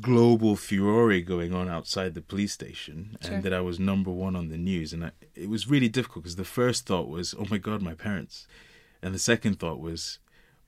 [0.00, 3.34] global furore going on outside the police station Sure.
[3.34, 4.92] and that I was number one on the news.
[4.92, 7.94] And I, it was really difficult because the first thought was, oh my God, my
[7.94, 8.46] parents.
[9.02, 10.18] And the second thought was,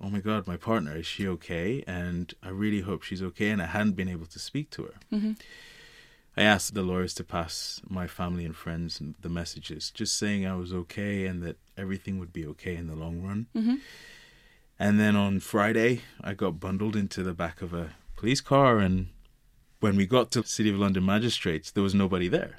[0.01, 1.85] oh my God, my partner, is she okay?
[1.87, 3.51] And I really hope she's okay.
[3.51, 4.95] And I hadn't been able to speak to her.
[5.13, 5.33] Mm-hmm.
[6.37, 10.55] I asked the lawyers to pass my family and friends the messages, just saying I
[10.55, 13.47] was okay and that everything would be okay in the long run.
[13.57, 13.75] Mm-hmm.
[14.79, 18.79] And then on Friday, I got bundled into the back of a police car.
[18.79, 19.09] And
[19.81, 22.57] when we got to City of London magistrates, there was nobody there.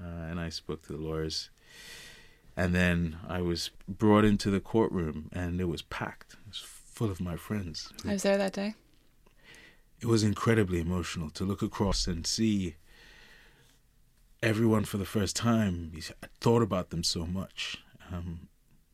[0.00, 1.50] Uh, and I spoke to the lawyers.
[2.56, 6.34] And then I was brought into the courtroom, and it was packed.
[6.34, 7.92] It was full of my friends.
[8.06, 8.74] I was there that day.
[10.00, 12.76] It was incredibly emotional to look across and see
[14.42, 15.92] everyone for the first time.
[16.22, 17.78] I thought about them so much,
[18.12, 18.48] um,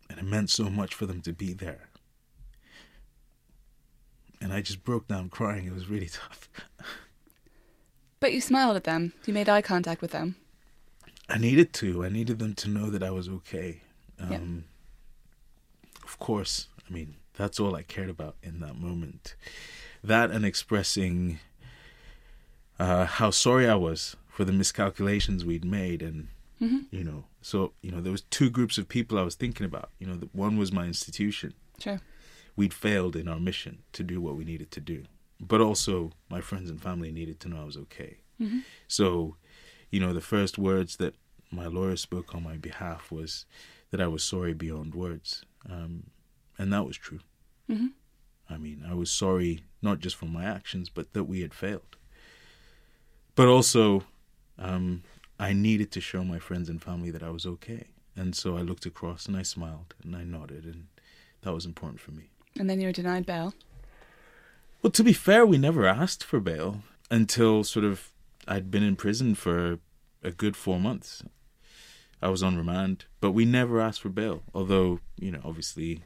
[0.09, 1.91] and it meant so much for them to be there.
[4.41, 5.67] And I just broke down crying.
[5.67, 6.49] It was really tough.
[8.21, 9.13] But you smiled at them.
[9.27, 10.37] You made eye contact with them.
[11.29, 12.05] I needed to.
[12.05, 13.81] I needed them to know that I was okay.
[14.19, 14.37] Yeah.
[14.37, 14.65] Um,
[16.05, 19.35] Of course, I mean, that's all I cared about in that moment.
[20.05, 21.39] That and expressing
[22.79, 26.03] uh, how sorry I was for the miscalculations we'd made.
[26.03, 26.29] And,
[26.61, 26.95] Mm-hmm.
[26.95, 29.89] you know, so, you know, there was two groups of people I was thinking about.
[29.99, 31.55] You know, the, one was my institution.
[31.79, 32.03] Sure.
[32.55, 35.05] We'd failed in our mission to do what we needed to do.
[35.41, 38.19] But also, my friends and family needed to know I was okay.
[38.41, 38.61] Mm-hmm.
[38.89, 39.37] So,
[39.91, 41.15] you know, the first words that
[41.51, 43.47] my lawyer spoke on my behalf was
[43.91, 45.45] that I was sorry beyond words.
[45.69, 46.11] Um,
[46.59, 47.21] and that was true.
[47.71, 47.87] Mm-hmm.
[48.49, 51.97] I mean, I was sorry not just for my actions, but that we had failed.
[53.35, 54.05] But also,
[54.59, 55.03] um,
[55.39, 57.87] I needed to show my friends and family that I was okay.
[58.17, 60.89] And so I looked across and I smiled and I nodded, and
[61.43, 62.31] that was important for me.
[62.59, 63.55] And then you were denied bail.
[64.83, 68.13] Well, to be fair, we never asked for bail until sort of
[68.49, 69.79] I'd been in prison for
[70.23, 71.23] a good four months.
[72.23, 74.43] I was on remand, but we never asked for bail.
[74.55, 76.03] Although, you know, obviously,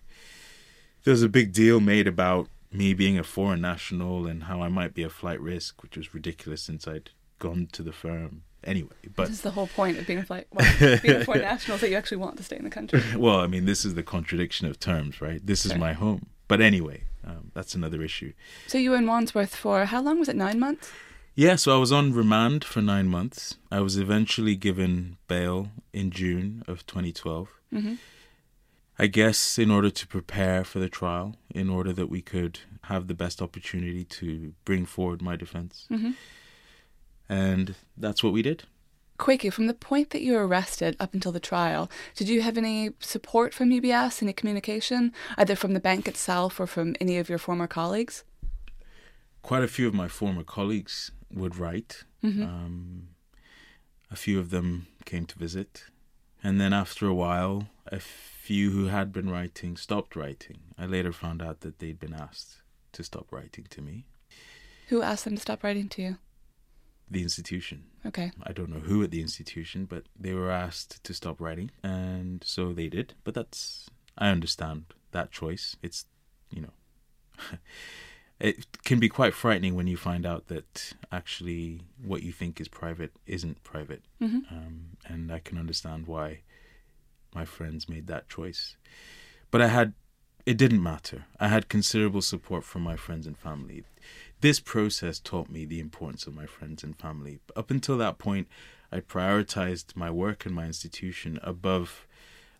[1.04, 4.68] there was a big deal made about me being a foreign national and how I
[4.68, 8.90] might be a flight risk, which was ridiculous since I'd gone to the firm anyway.
[9.14, 11.78] But this is the whole point of being a flight, well, being a foreign national,
[11.78, 13.00] that you actually want to stay in the country.
[13.16, 15.44] well, I mean, this is the contradiction of terms, right?
[15.44, 16.26] This is my home.
[16.46, 18.32] But anyway, um, that's another issue.
[18.66, 20.36] So you were in Wandsworth for how long was it?
[20.36, 20.92] Nine months.
[21.34, 23.56] Yeah, so I was on remand for nine months.
[23.70, 27.48] I was eventually given bail in June of 2012.
[27.72, 27.94] Mm-hmm.
[28.98, 33.08] I guess in order to prepare for the trial, in order that we could have
[33.08, 35.88] the best opportunity to bring forward my defense.
[35.90, 36.12] Mm-hmm.
[37.28, 38.64] And that's what we did.
[39.18, 42.58] Kweku, from the point that you were arrested up until the trial, did you have
[42.58, 47.28] any support from UBS, any communication, either from the bank itself or from any of
[47.28, 48.24] your former colleagues?
[49.42, 52.04] Quite a few of my former colleagues would write.
[52.24, 52.42] Mm-hmm.
[52.42, 53.08] Um,
[54.10, 55.84] a few of them came to visit.
[56.42, 60.58] And then after a while, a few who had been writing stopped writing.
[60.76, 64.06] I later found out that they'd been asked to stop writing to me.
[64.88, 66.18] Who asked them to stop writing to you?
[67.10, 67.84] The institution.
[68.06, 68.32] Okay.
[68.42, 72.42] I don't know who at the institution, but they were asked to stop writing, and
[72.44, 73.14] so they did.
[73.24, 73.88] But that's
[74.18, 75.76] I understand that choice.
[75.82, 76.06] It's
[76.50, 76.72] you know,
[78.40, 82.68] it can be quite frightening when you find out that actually what you think is
[82.68, 84.54] private isn't private, Mm-hmm.
[84.54, 86.40] um, and I can understand why
[87.34, 88.76] my friends made that choice.
[89.50, 89.94] But I had
[90.46, 91.24] it didn't matter.
[91.40, 93.84] I had considerable support from my friends and family.
[94.44, 97.38] This process taught me the importance of my friends and family.
[97.56, 98.46] Up until that point,
[98.92, 102.06] I prioritized my work and my institution above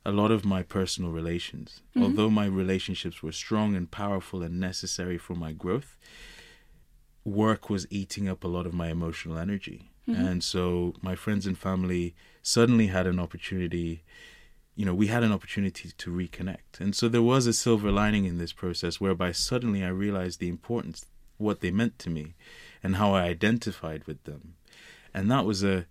[0.02, 1.82] a lot of my personal relations.
[1.94, 2.02] Mhm.
[2.02, 5.98] Although my relationships were strong and powerful and necessary for my growth,
[7.22, 9.90] work was eating up a lot of my emotional energy.
[10.08, 10.26] Mhm.
[10.26, 14.04] And so my friends and family suddenly had an opportunity,
[14.74, 16.80] you know, we had an opportunity to reconnect.
[16.80, 20.48] And so there was a silver lining in this process whereby suddenly I realized the
[20.48, 21.04] importance,
[21.38, 22.34] what they meant to me,
[22.82, 24.54] and how I identified with them.
[25.12, 25.86] And that was a,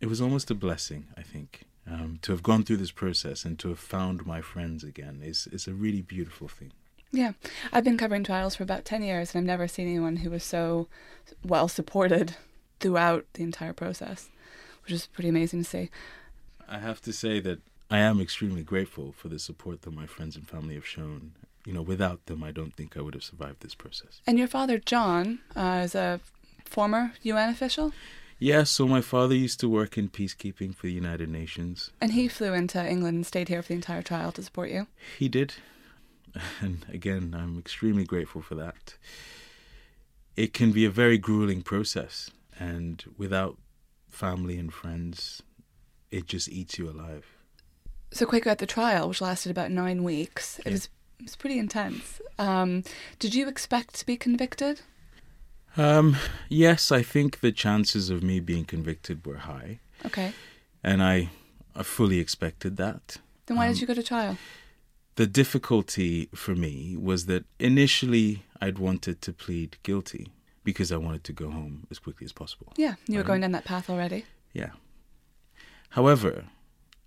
[0.00, 1.64] it was almost a blessing, I think.
[1.84, 5.48] Um, to have gone through this process and to have found my friends again is,
[5.48, 6.72] is a really beautiful thing.
[7.10, 7.32] Yeah.
[7.72, 10.44] I've been covering trials for about 10 years and I've never seen anyone who was
[10.44, 10.88] so
[11.44, 12.36] well supported
[12.80, 14.30] throughout the entire process,
[14.84, 15.90] which is pretty amazing to see.
[16.68, 17.60] I have to say that
[17.90, 21.32] I am extremely grateful for the support that my friends and family have shown.
[21.64, 24.20] You know, without them, I don't think I would have survived this process.
[24.26, 26.20] And your father, John, uh, is a
[26.64, 27.92] former UN official
[28.38, 31.90] Yeah, so my father used to work in peacekeeping for the United Nations.
[32.00, 34.86] and he flew into England and stayed here for the entire trial to support you.
[35.18, 35.54] He did.
[36.60, 38.94] And again, I'm extremely grateful for that.
[40.34, 43.58] It can be a very grueling process, and without
[44.08, 45.42] family and friends,
[46.10, 47.26] it just eats you alive.
[48.12, 50.70] So Kweku at the trial, which lasted about nine weeks, Yeah.
[50.70, 50.88] it was
[51.36, 52.20] pretty intense.
[52.38, 52.82] Um,
[53.18, 54.80] did you expect to be convicted?
[55.76, 56.16] Um,
[56.48, 60.32] yes, I think the chances of me being convicted were high, Okay.
[60.84, 61.30] and I,
[61.74, 63.18] I fully expected that.
[63.46, 64.36] Then why Um, did you go to trial?
[65.16, 70.28] The difficulty for me was that initially I'd wanted to plead guilty
[70.64, 72.72] because I wanted to go home as quickly as possible.
[72.76, 74.24] Yeah, you were going down that path already.
[74.52, 74.70] Yeah.
[75.90, 76.44] However,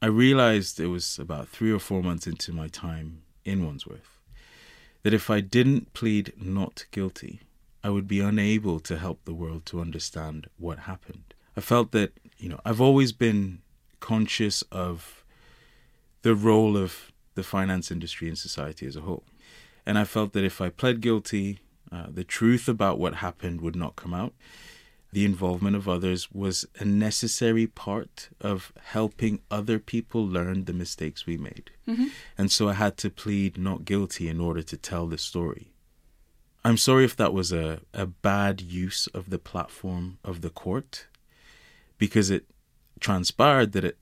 [0.01, 4.15] I realized it was about three or four months into my time in Wandsworth
[5.03, 7.41] that if I didn't plead not guilty,
[7.83, 11.35] I would be unable to help the world to understand what happened.
[11.55, 13.61] I felt that, you know, I've always been
[13.99, 15.23] conscious of
[16.23, 19.23] the role of the finance industry in society as a whole.
[19.85, 21.59] And I felt that if I pled guilty,
[21.91, 24.33] uh, the truth about what happened would not come out
[25.15, 31.25] the involvement of others was a necessary part of helping other people learn the mistakes
[31.25, 31.71] we made.
[31.85, 35.71] hmm And so I had to plead not guilty in order to tell the story.
[36.65, 41.07] I'm sorry if that was a, a bad use of the platform of the court,
[41.97, 42.43] because it
[42.99, 43.97] transpired that it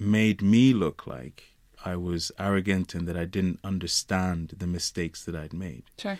[0.00, 1.38] made me look like
[1.84, 5.84] I was arrogant and that I didn't understand the mistakes that I'd made.
[5.96, 6.18] Sure.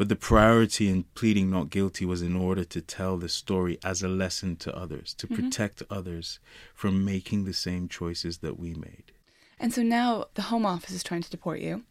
[0.00, 4.02] But the priority in pleading not guilty was in order to tell the story as
[4.02, 5.34] a lesson to others, to Mhm.
[5.34, 6.38] protect others
[6.74, 9.12] from making the same choices that we made.
[9.58, 11.84] And so now the Home Office is trying to deport you.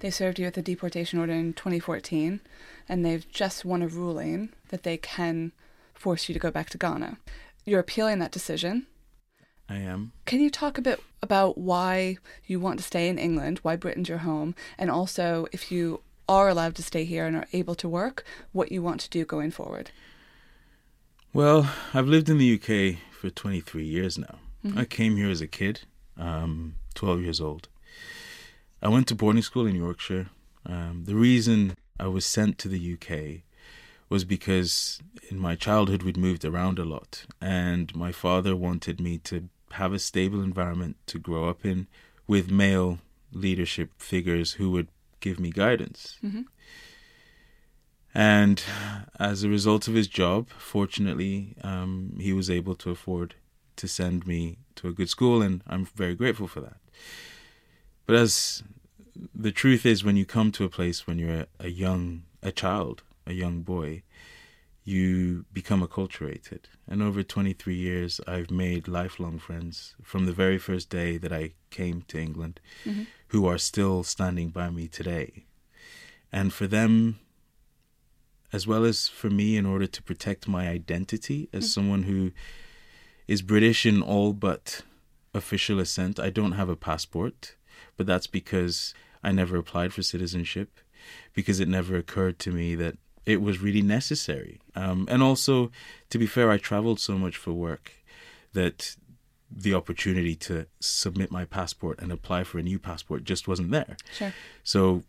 [0.00, 2.40] They served you with a deportation order in 2014,
[2.88, 5.52] and they've just won a ruling that they can
[5.94, 7.18] force you to go back to Ghana.
[7.64, 8.88] You're appealing that decision.
[9.68, 10.10] I am.
[10.26, 14.08] Can you talk a bit about why you want to stay in England, why Britain's
[14.08, 17.88] your home, and also if you are allowed to stay here and are able to
[17.88, 19.90] work, what you want to do going forward?
[21.34, 24.38] Well, I've lived in the UK for 23 years now.
[24.64, 24.78] Mhm.
[24.78, 25.80] I came here as a kid,
[26.16, 27.68] um, 12 years old.
[28.80, 30.30] I went to boarding school in Yorkshire.
[30.64, 33.44] Um, the reason I was sent to the UK
[34.08, 39.18] was because in my childhood we'd moved around a lot, and my father wanted me
[39.18, 41.86] to have a stable environment to grow up in
[42.26, 42.98] with male
[43.32, 44.88] leadership figures who would
[45.22, 46.18] give me guidance.
[46.20, 46.42] hmm
[48.14, 48.62] And
[49.18, 53.34] as a result of his job, fortunately, um, he was able to afford
[53.76, 56.76] to send me to a good school, and I'm very grateful for that.
[58.06, 58.62] But as
[59.34, 62.52] the truth is, when you come to a place when you're a, a young, a
[62.52, 64.02] child, a young boy,
[64.84, 66.64] you become acculturated.
[66.88, 71.52] And over 23 years, I've made lifelong friends from the very first day that I
[71.70, 75.46] came to England hmm who are still standing by me today.
[76.30, 77.18] And for them,
[78.52, 81.68] as well as for me, in order to protect my identity as Mhm.
[81.68, 82.32] someone who
[83.26, 84.82] is British in all but
[85.32, 87.56] official assent, I don't have a passport,
[87.96, 88.92] but that's because
[89.24, 90.78] I never applied for citizenship,
[91.32, 94.60] because it never occurred to me that it was really necessary.
[94.74, 95.72] Um, and also,
[96.10, 97.92] to be fair, I traveled so much for work
[98.52, 98.96] that
[99.54, 103.96] the opportunity to submit my passport and apply for a new passport just wasn't there.
[104.16, 104.32] Sure.
[104.64, 105.02] So,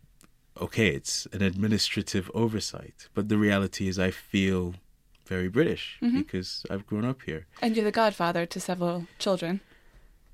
[0.60, 4.74] okay, it's an administrative oversight, but the reality is I feel
[5.26, 6.18] very British Mhm.
[6.18, 7.46] because I've grown up here.
[7.62, 9.60] And you're the godfather to several children.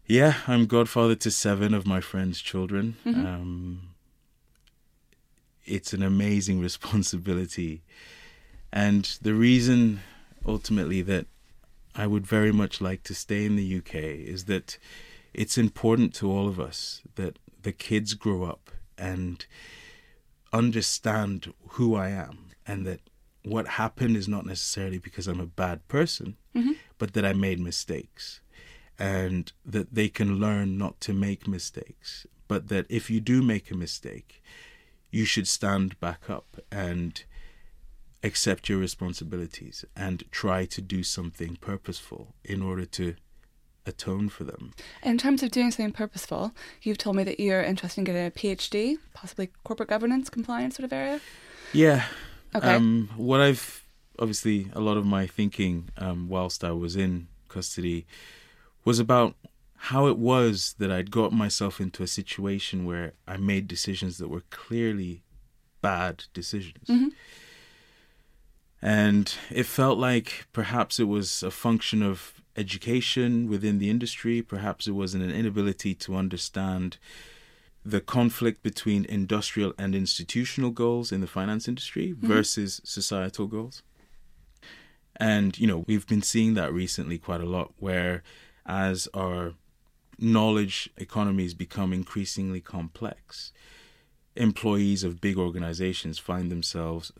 [0.07, 2.97] Yeah, I'm godfather to seven of my friends' children.
[3.07, 3.25] Mhm.
[3.25, 3.81] Um,
[5.65, 7.83] it's an amazing responsibility.
[8.73, 10.01] And the reason
[10.47, 11.27] ultimately that
[11.95, 14.79] I would very much like to stay in the UK is that
[15.35, 19.45] it's important to all of us that the kids grow up and
[20.53, 23.01] understand who I am and that
[23.43, 26.73] what happened is not necessarily because I'm a bad person, mm-hmm.
[26.99, 28.41] but that I made mistakes
[28.99, 32.27] and that they can learn not to make mistakes.
[32.49, 34.43] But that if you do make a mistake,
[35.11, 37.25] you should stand back up and
[38.23, 43.15] accept your responsibilities and try to do something purposeful in order to
[43.87, 44.73] atone for them.
[45.03, 46.53] In terms of doing something purposeful,
[46.83, 50.85] you've told me that you're interested in getting a PhD, possibly corporate governance, compliance sort
[50.85, 51.21] of area.
[51.73, 52.05] Yeah.
[52.55, 52.75] Okay.
[52.75, 53.85] Um, what I've
[54.19, 58.07] obviously a lot of my thinking um, whilst I was in custody
[58.85, 59.35] was about
[59.85, 64.29] how it was that I'd got myself into a situation where I made decisions that
[64.29, 65.23] were clearly
[65.81, 66.87] bad decisions.
[66.87, 67.09] Mm-hmm.
[68.83, 74.87] And it felt like perhaps it was a function of education within the industry, perhaps
[74.87, 76.99] it was an inability to understand
[77.85, 82.27] the conflict between industrial and institutional goals in the finance industry Mm-hmm.
[82.27, 83.83] versus societal goals.
[85.17, 88.23] And, you know, we've been seeing that recently quite a lot, where
[88.65, 89.55] as our
[90.19, 93.53] knowledge economies become increasingly complex,
[94.37, 97.13] employees of big organizations find themselves,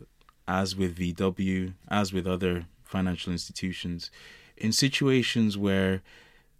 [0.51, 4.11] as with VW, as with other financial institutions,
[4.57, 6.01] in situations where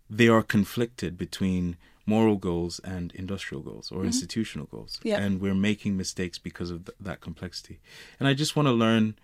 [0.09, 1.75] they are conflicted between
[2.05, 4.07] moral goals and industrial goals or mm-hmm.
[4.07, 4.97] institutional goals.
[5.03, 5.19] Yeah.
[5.19, 7.79] And we're making mistakes because of th- that complexity.
[8.17, 9.15] And I just want to learn,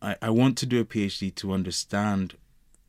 [0.00, 2.36] I, I want to do a PhD to understand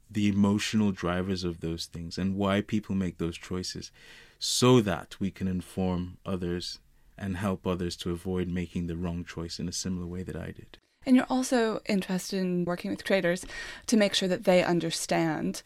[0.10, 3.92] the emotional drivers of those things and why people make those choices
[4.40, 6.80] so that we can inform others
[7.18, 10.52] and help others to avoid making the wrong choice in a similar way that I
[10.52, 10.78] did.
[11.06, 13.46] And you're also interested in working with traders
[13.88, 15.62] to make sure that they understand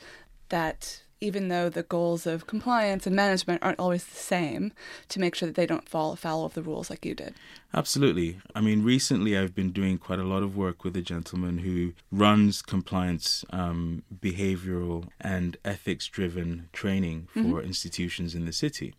[0.49, 4.73] that even though the goals of compliance and management aren't always the same,
[5.07, 7.33] to make sure that they don't fall afoul of the rules like you did.
[7.73, 8.39] Absolutely.
[8.53, 11.93] I mean, recently I've been doing quite a lot of work with a gentleman who
[12.11, 18.93] runs compliance, um, behavioral, and ethics driven training for institutions in the city.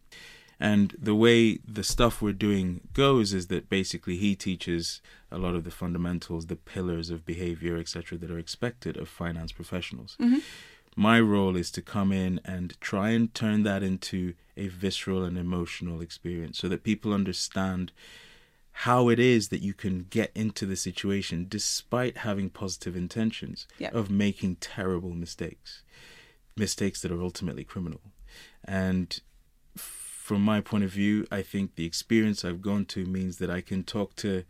[0.60, 5.00] And the way the stuff we're doing goes is that basically he teaches
[5.30, 9.52] a lot of the fundamentals, the pillars of behavior, etc., that are expected of finance
[9.52, 10.16] professionals.
[10.20, 10.38] Mm-hmm.
[10.96, 15.36] My role is to come in and try and turn that into a visceral and
[15.36, 17.90] emotional experience so that people understand
[18.78, 23.90] how it is that you can get into the situation despite having positive intentions Yeah.
[23.90, 25.82] of making terrible mistakes,
[26.56, 28.00] mistakes that are ultimately criminal.
[28.64, 29.20] And
[30.24, 33.60] from my point of view, I think the experience I've gone to means that I
[33.60, 34.44] can talk to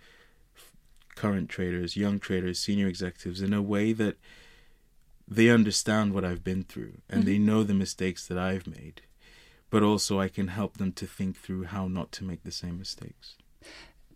[1.17, 4.17] current traders, young traders, senior executives in a way that
[5.27, 9.01] they understand what I've been through and they know the mistakes that I've made.
[9.69, 12.79] But also, I can help them to think through how not to make the same
[12.79, 13.35] mistakes.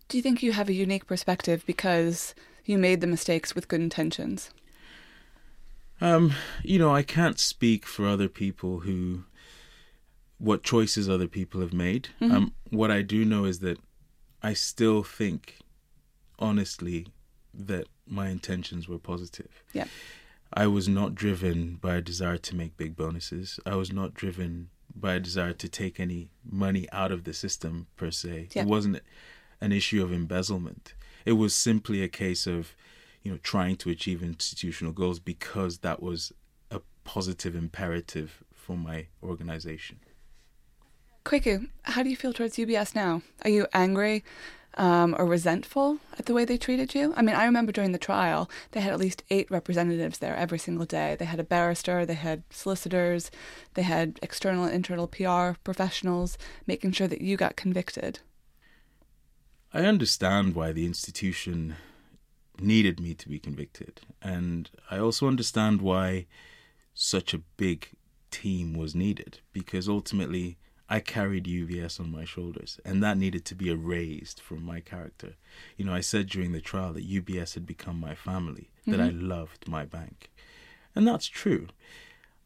[0.07, 2.33] Do you think you have a unique perspective because
[2.63, 4.51] you made the mistakes with good intentions?
[5.99, 9.25] Um, you know, I can't speak for other people who
[10.39, 12.09] what choices other people have made.
[12.21, 13.77] Um, what I do know is that
[14.41, 15.57] I still think,
[16.39, 17.07] honestly,
[17.53, 19.63] that my intentions were positive.
[19.73, 19.85] Yeah.
[20.53, 23.59] I was not driven by a desire to make big bonuses.
[23.65, 27.87] I was not driven by a desire to take any money out of the system
[27.97, 28.47] per se.
[28.53, 28.63] Yeah.
[28.63, 29.01] It wasn't
[29.61, 30.93] an issue of embezzlement.
[31.25, 32.75] It was simply a case of,
[33.21, 36.31] you know, trying to achieve institutional goals because that was
[36.71, 39.99] a positive imperative for my organization.
[41.29, 43.21] Kweku, how do you feel towards UBS now?
[43.43, 44.23] Are you angry
[44.79, 47.13] um, or resentful at the way they treated you?
[47.15, 50.57] I mean, I remember during the trial, they had at least eight representatives there every
[50.57, 51.15] single day.
[51.19, 53.29] They had a barrister, they had solicitors,
[53.75, 58.21] they had external and internal PR professionals making sure that you got convicted.
[59.71, 61.75] I understand why the institution
[62.59, 64.01] needed me to be convicted.
[64.19, 66.25] And I also understand why
[66.95, 67.89] such a big
[68.31, 70.57] team was needed because ultimately
[70.91, 75.35] I carried UBS on my shoulders and that needed to be erased from my character.
[75.77, 79.09] You know, I said during the trial that UBS had become my family, that I
[79.09, 79.29] mm-hmm.
[79.29, 80.31] loved my bank.
[80.95, 81.67] And that's true.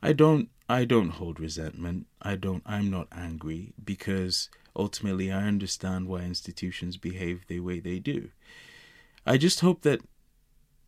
[0.02, 2.08] I don't I don't hold resentment.
[2.22, 8.00] I don't I'm not angry because ultimately I understand why institutions behave the way they
[8.00, 8.30] do.
[9.26, 10.02] I just hope that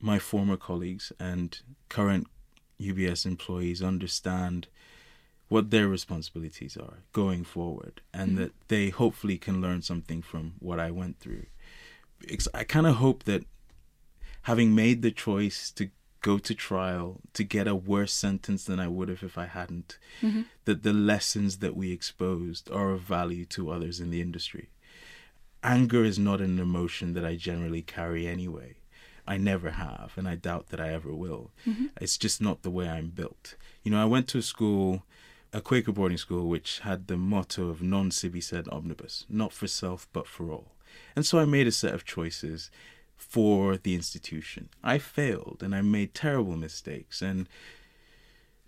[0.02, 2.28] my former colleagues and current
[2.82, 4.68] UBS employees understand
[5.48, 10.80] what their responsibilities are going forward and that they hopefully can learn something from what
[10.80, 11.46] I went through.
[12.54, 13.44] I kind of hope that
[14.44, 15.90] having made the choice to
[16.22, 20.00] go to trial to get a worse sentence than I would have if I hadn't,
[20.24, 20.44] mm-hmm.
[20.64, 24.70] that the lessons that we exposed are of value to others in the industry.
[25.64, 28.78] Anger is not an emotion that I generally carry anyway.
[29.28, 31.52] I never have, and I doubt that I ever will.
[31.68, 31.86] Mm-hmm.
[32.02, 33.56] It's just not the way I'm built.
[33.84, 35.04] You know, I went to a school,
[35.56, 39.68] a Quaker boarding school, which had the motto of non sibi sed omnibus, not for
[39.68, 40.74] self, but for all.
[41.16, 42.70] And so I made a set of choices
[43.16, 44.68] for the institution.
[44.84, 47.48] I failed and I made terrible mistakes, and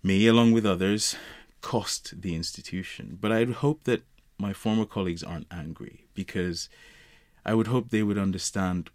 [0.02, 1.14] me, along with others,
[1.60, 3.18] cost the institution.
[3.20, 4.04] But I'd hope that
[4.38, 6.70] my former colleagues aren't angry because
[7.44, 8.88] I would hope they would understand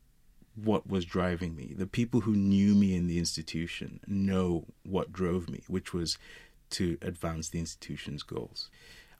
[0.55, 1.73] what was driving me.
[1.77, 6.17] The people who knew me in the institution know what drove me, which was
[6.73, 8.69] to advance the institution's goals.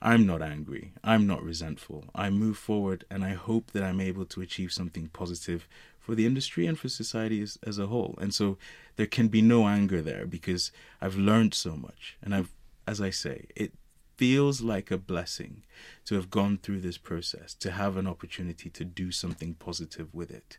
[0.02, 0.92] I'm not angry.
[1.02, 2.04] I'm not resentful.
[2.14, 5.66] I move forward and I hope that I'm able to achieve something positive
[5.98, 8.14] for the industry and for society as, as a whole.
[8.20, 8.58] And so
[8.96, 12.18] there can be no anger there because I've learned so much.
[12.22, 12.52] And I've,
[12.86, 13.72] as I say, it
[14.16, 15.62] feels like a blessing
[16.04, 20.30] to have gone through this process, to have an opportunity to do something positive with
[20.30, 20.58] it.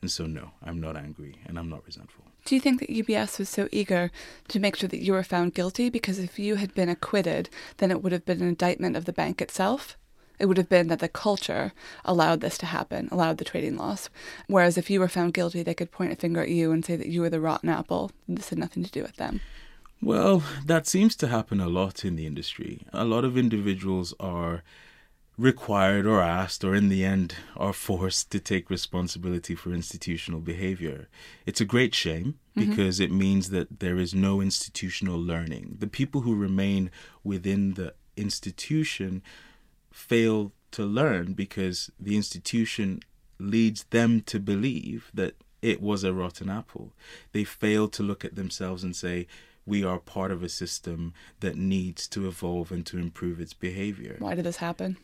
[0.00, 2.24] And so, no, I'm not angry and I'm not resentful.
[2.46, 4.12] Do you think that UBS was so eager
[4.46, 5.90] to make sure that you were found guilty?
[5.90, 9.12] Because if you had been acquitted, then it would have been an indictment of the
[9.12, 9.98] bank itself.
[10.38, 11.72] It would have been that the culture
[12.04, 14.08] allowed this to happen, allowed the trading loss.
[14.46, 16.94] Whereas if you were found guilty, they could point a finger at you and say
[16.94, 18.12] that you were the rotten apple.
[18.28, 19.40] This had nothing to do with them.
[20.00, 22.82] Well, that seems to happen a lot in the industry.
[22.92, 24.62] A lot of individuals are
[25.38, 31.08] required or asked or in the end are forced to take responsibility for institutional behavior.
[31.44, 32.70] It's a great shame mm-hmm.
[32.70, 33.12] because mm-hmm.
[33.12, 35.76] it means that there is no institutional learning.
[35.78, 36.90] The people who remain
[37.22, 39.22] within the institution
[39.92, 43.00] fail to learn because the institution
[43.38, 46.92] leads them to believe that it was a rotten apple.
[47.32, 49.26] They fail to look at themselves and say,
[49.66, 54.16] we are part of a system that needs to evolve and to improve its behavior.
[54.20, 54.96] Why did this happen?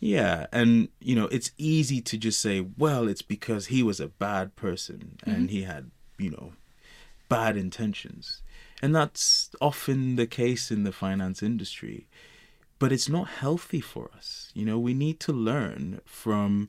[0.00, 4.08] Yeah, and you know, it's easy to just say, well, it's because he was a
[4.08, 5.30] bad person mm-hmm.
[5.30, 6.52] and he had, you know,
[7.28, 8.42] bad intentions.
[8.82, 12.06] And that's often the case in the finance industry.
[12.78, 14.50] But it's not healthy for us.
[14.52, 16.68] You know, we need to learn from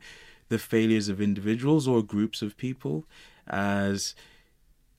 [0.49, 3.05] the failures of individuals or groups of people
[3.47, 4.15] as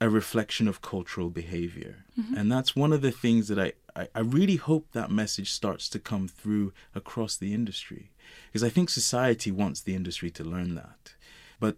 [0.01, 2.05] a reflection of cultural behavior.
[2.19, 2.35] Mm-hmm.
[2.35, 5.89] And that's one of the things that I, I, I, really hope that message starts
[5.91, 8.11] to come through across the industry.
[8.47, 11.15] Because I think society wants the industry to learn that.
[11.59, 11.77] But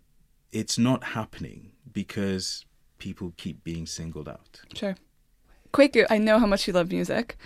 [0.51, 2.65] it's not happening because
[2.99, 4.63] people keep being singled out.
[4.75, 4.97] Sure.
[5.73, 7.37] Kweku, I know how much you love music.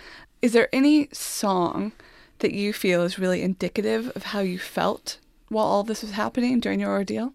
[0.41, 1.91] Is there any song
[2.39, 5.19] that you feel is really indicative of how you felt
[5.49, 7.33] while all this was happening during your ordeal?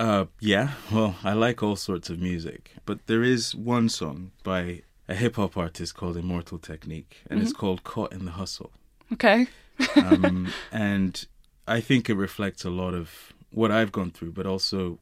[0.00, 4.80] Uh, yeah, well, I like all sorts of music, but there is one song by
[5.06, 7.46] a hip hop artist called Immortal Technique, and mm-hmm.
[7.46, 8.72] it's called Caught in the Hustle.
[9.12, 9.46] Okay.
[9.96, 11.26] um, and
[11.68, 15.00] I think it reflects a lot of what I've gone through, but also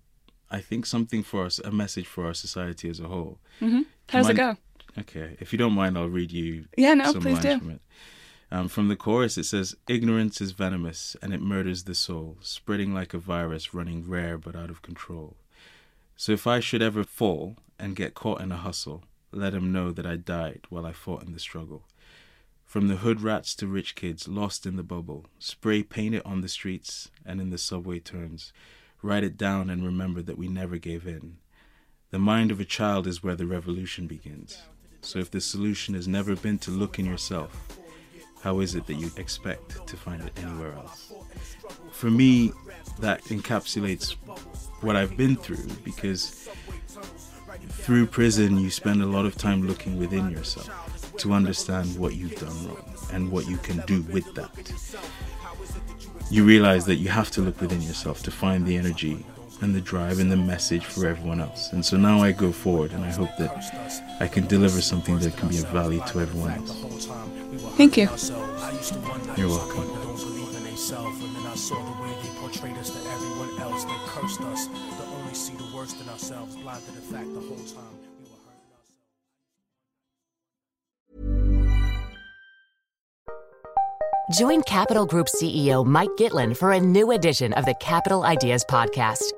[0.50, 3.38] I think something for us, a message for our society as a whole.
[3.60, 3.82] Mm-hmm.
[4.08, 4.56] How does it go?
[4.98, 6.64] Okay, if you don't mind, I'll read you.
[6.76, 7.78] Yeah, no, please do.
[8.50, 12.94] Um, from the chorus, it says, Ignorance is venomous and it murders the soul, spreading
[12.94, 15.36] like a virus, running rare but out of control.
[16.16, 19.92] So if I should ever fall and get caught in a hustle, let him know
[19.92, 21.84] that I died while I fought in the struggle.
[22.64, 26.40] From the hood rats to rich kids lost in the bubble, spray paint it on
[26.40, 28.52] the streets and in the subway turns.
[29.02, 31.36] Write it down and remember that we never gave in.
[32.10, 34.62] The mind of a child is where the revolution begins.
[35.02, 37.78] So if the solution has never been to look in yourself,
[38.42, 41.12] how is it that you expect to find it anywhere else?
[41.92, 42.52] For me,
[43.00, 44.12] that encapsulates
[44.80, 46.48] what I've been through because
[47.68, 50.70] through prison, you spend a lot of time looking within yourself
[51.18, 54.50] to understand what you've done wrong and what you can do with that.
[56.30, 59.24] You realize that you have to look within yourself to find the energy
[59.60, 61.72] and the drive and the message for everyone else.
[61.72, 65.36] And so now I go forward and I hope that I can deliver something that
[65.36, 67.08] can be of value to everyone else.
[67.78, 68.08] Thank you.
[69.36, 69.84] You're welcome.
[84.32, 89.37] Join Capital Group CEO Mike Gitlin for a new edition of the Capital Ideas Podcast.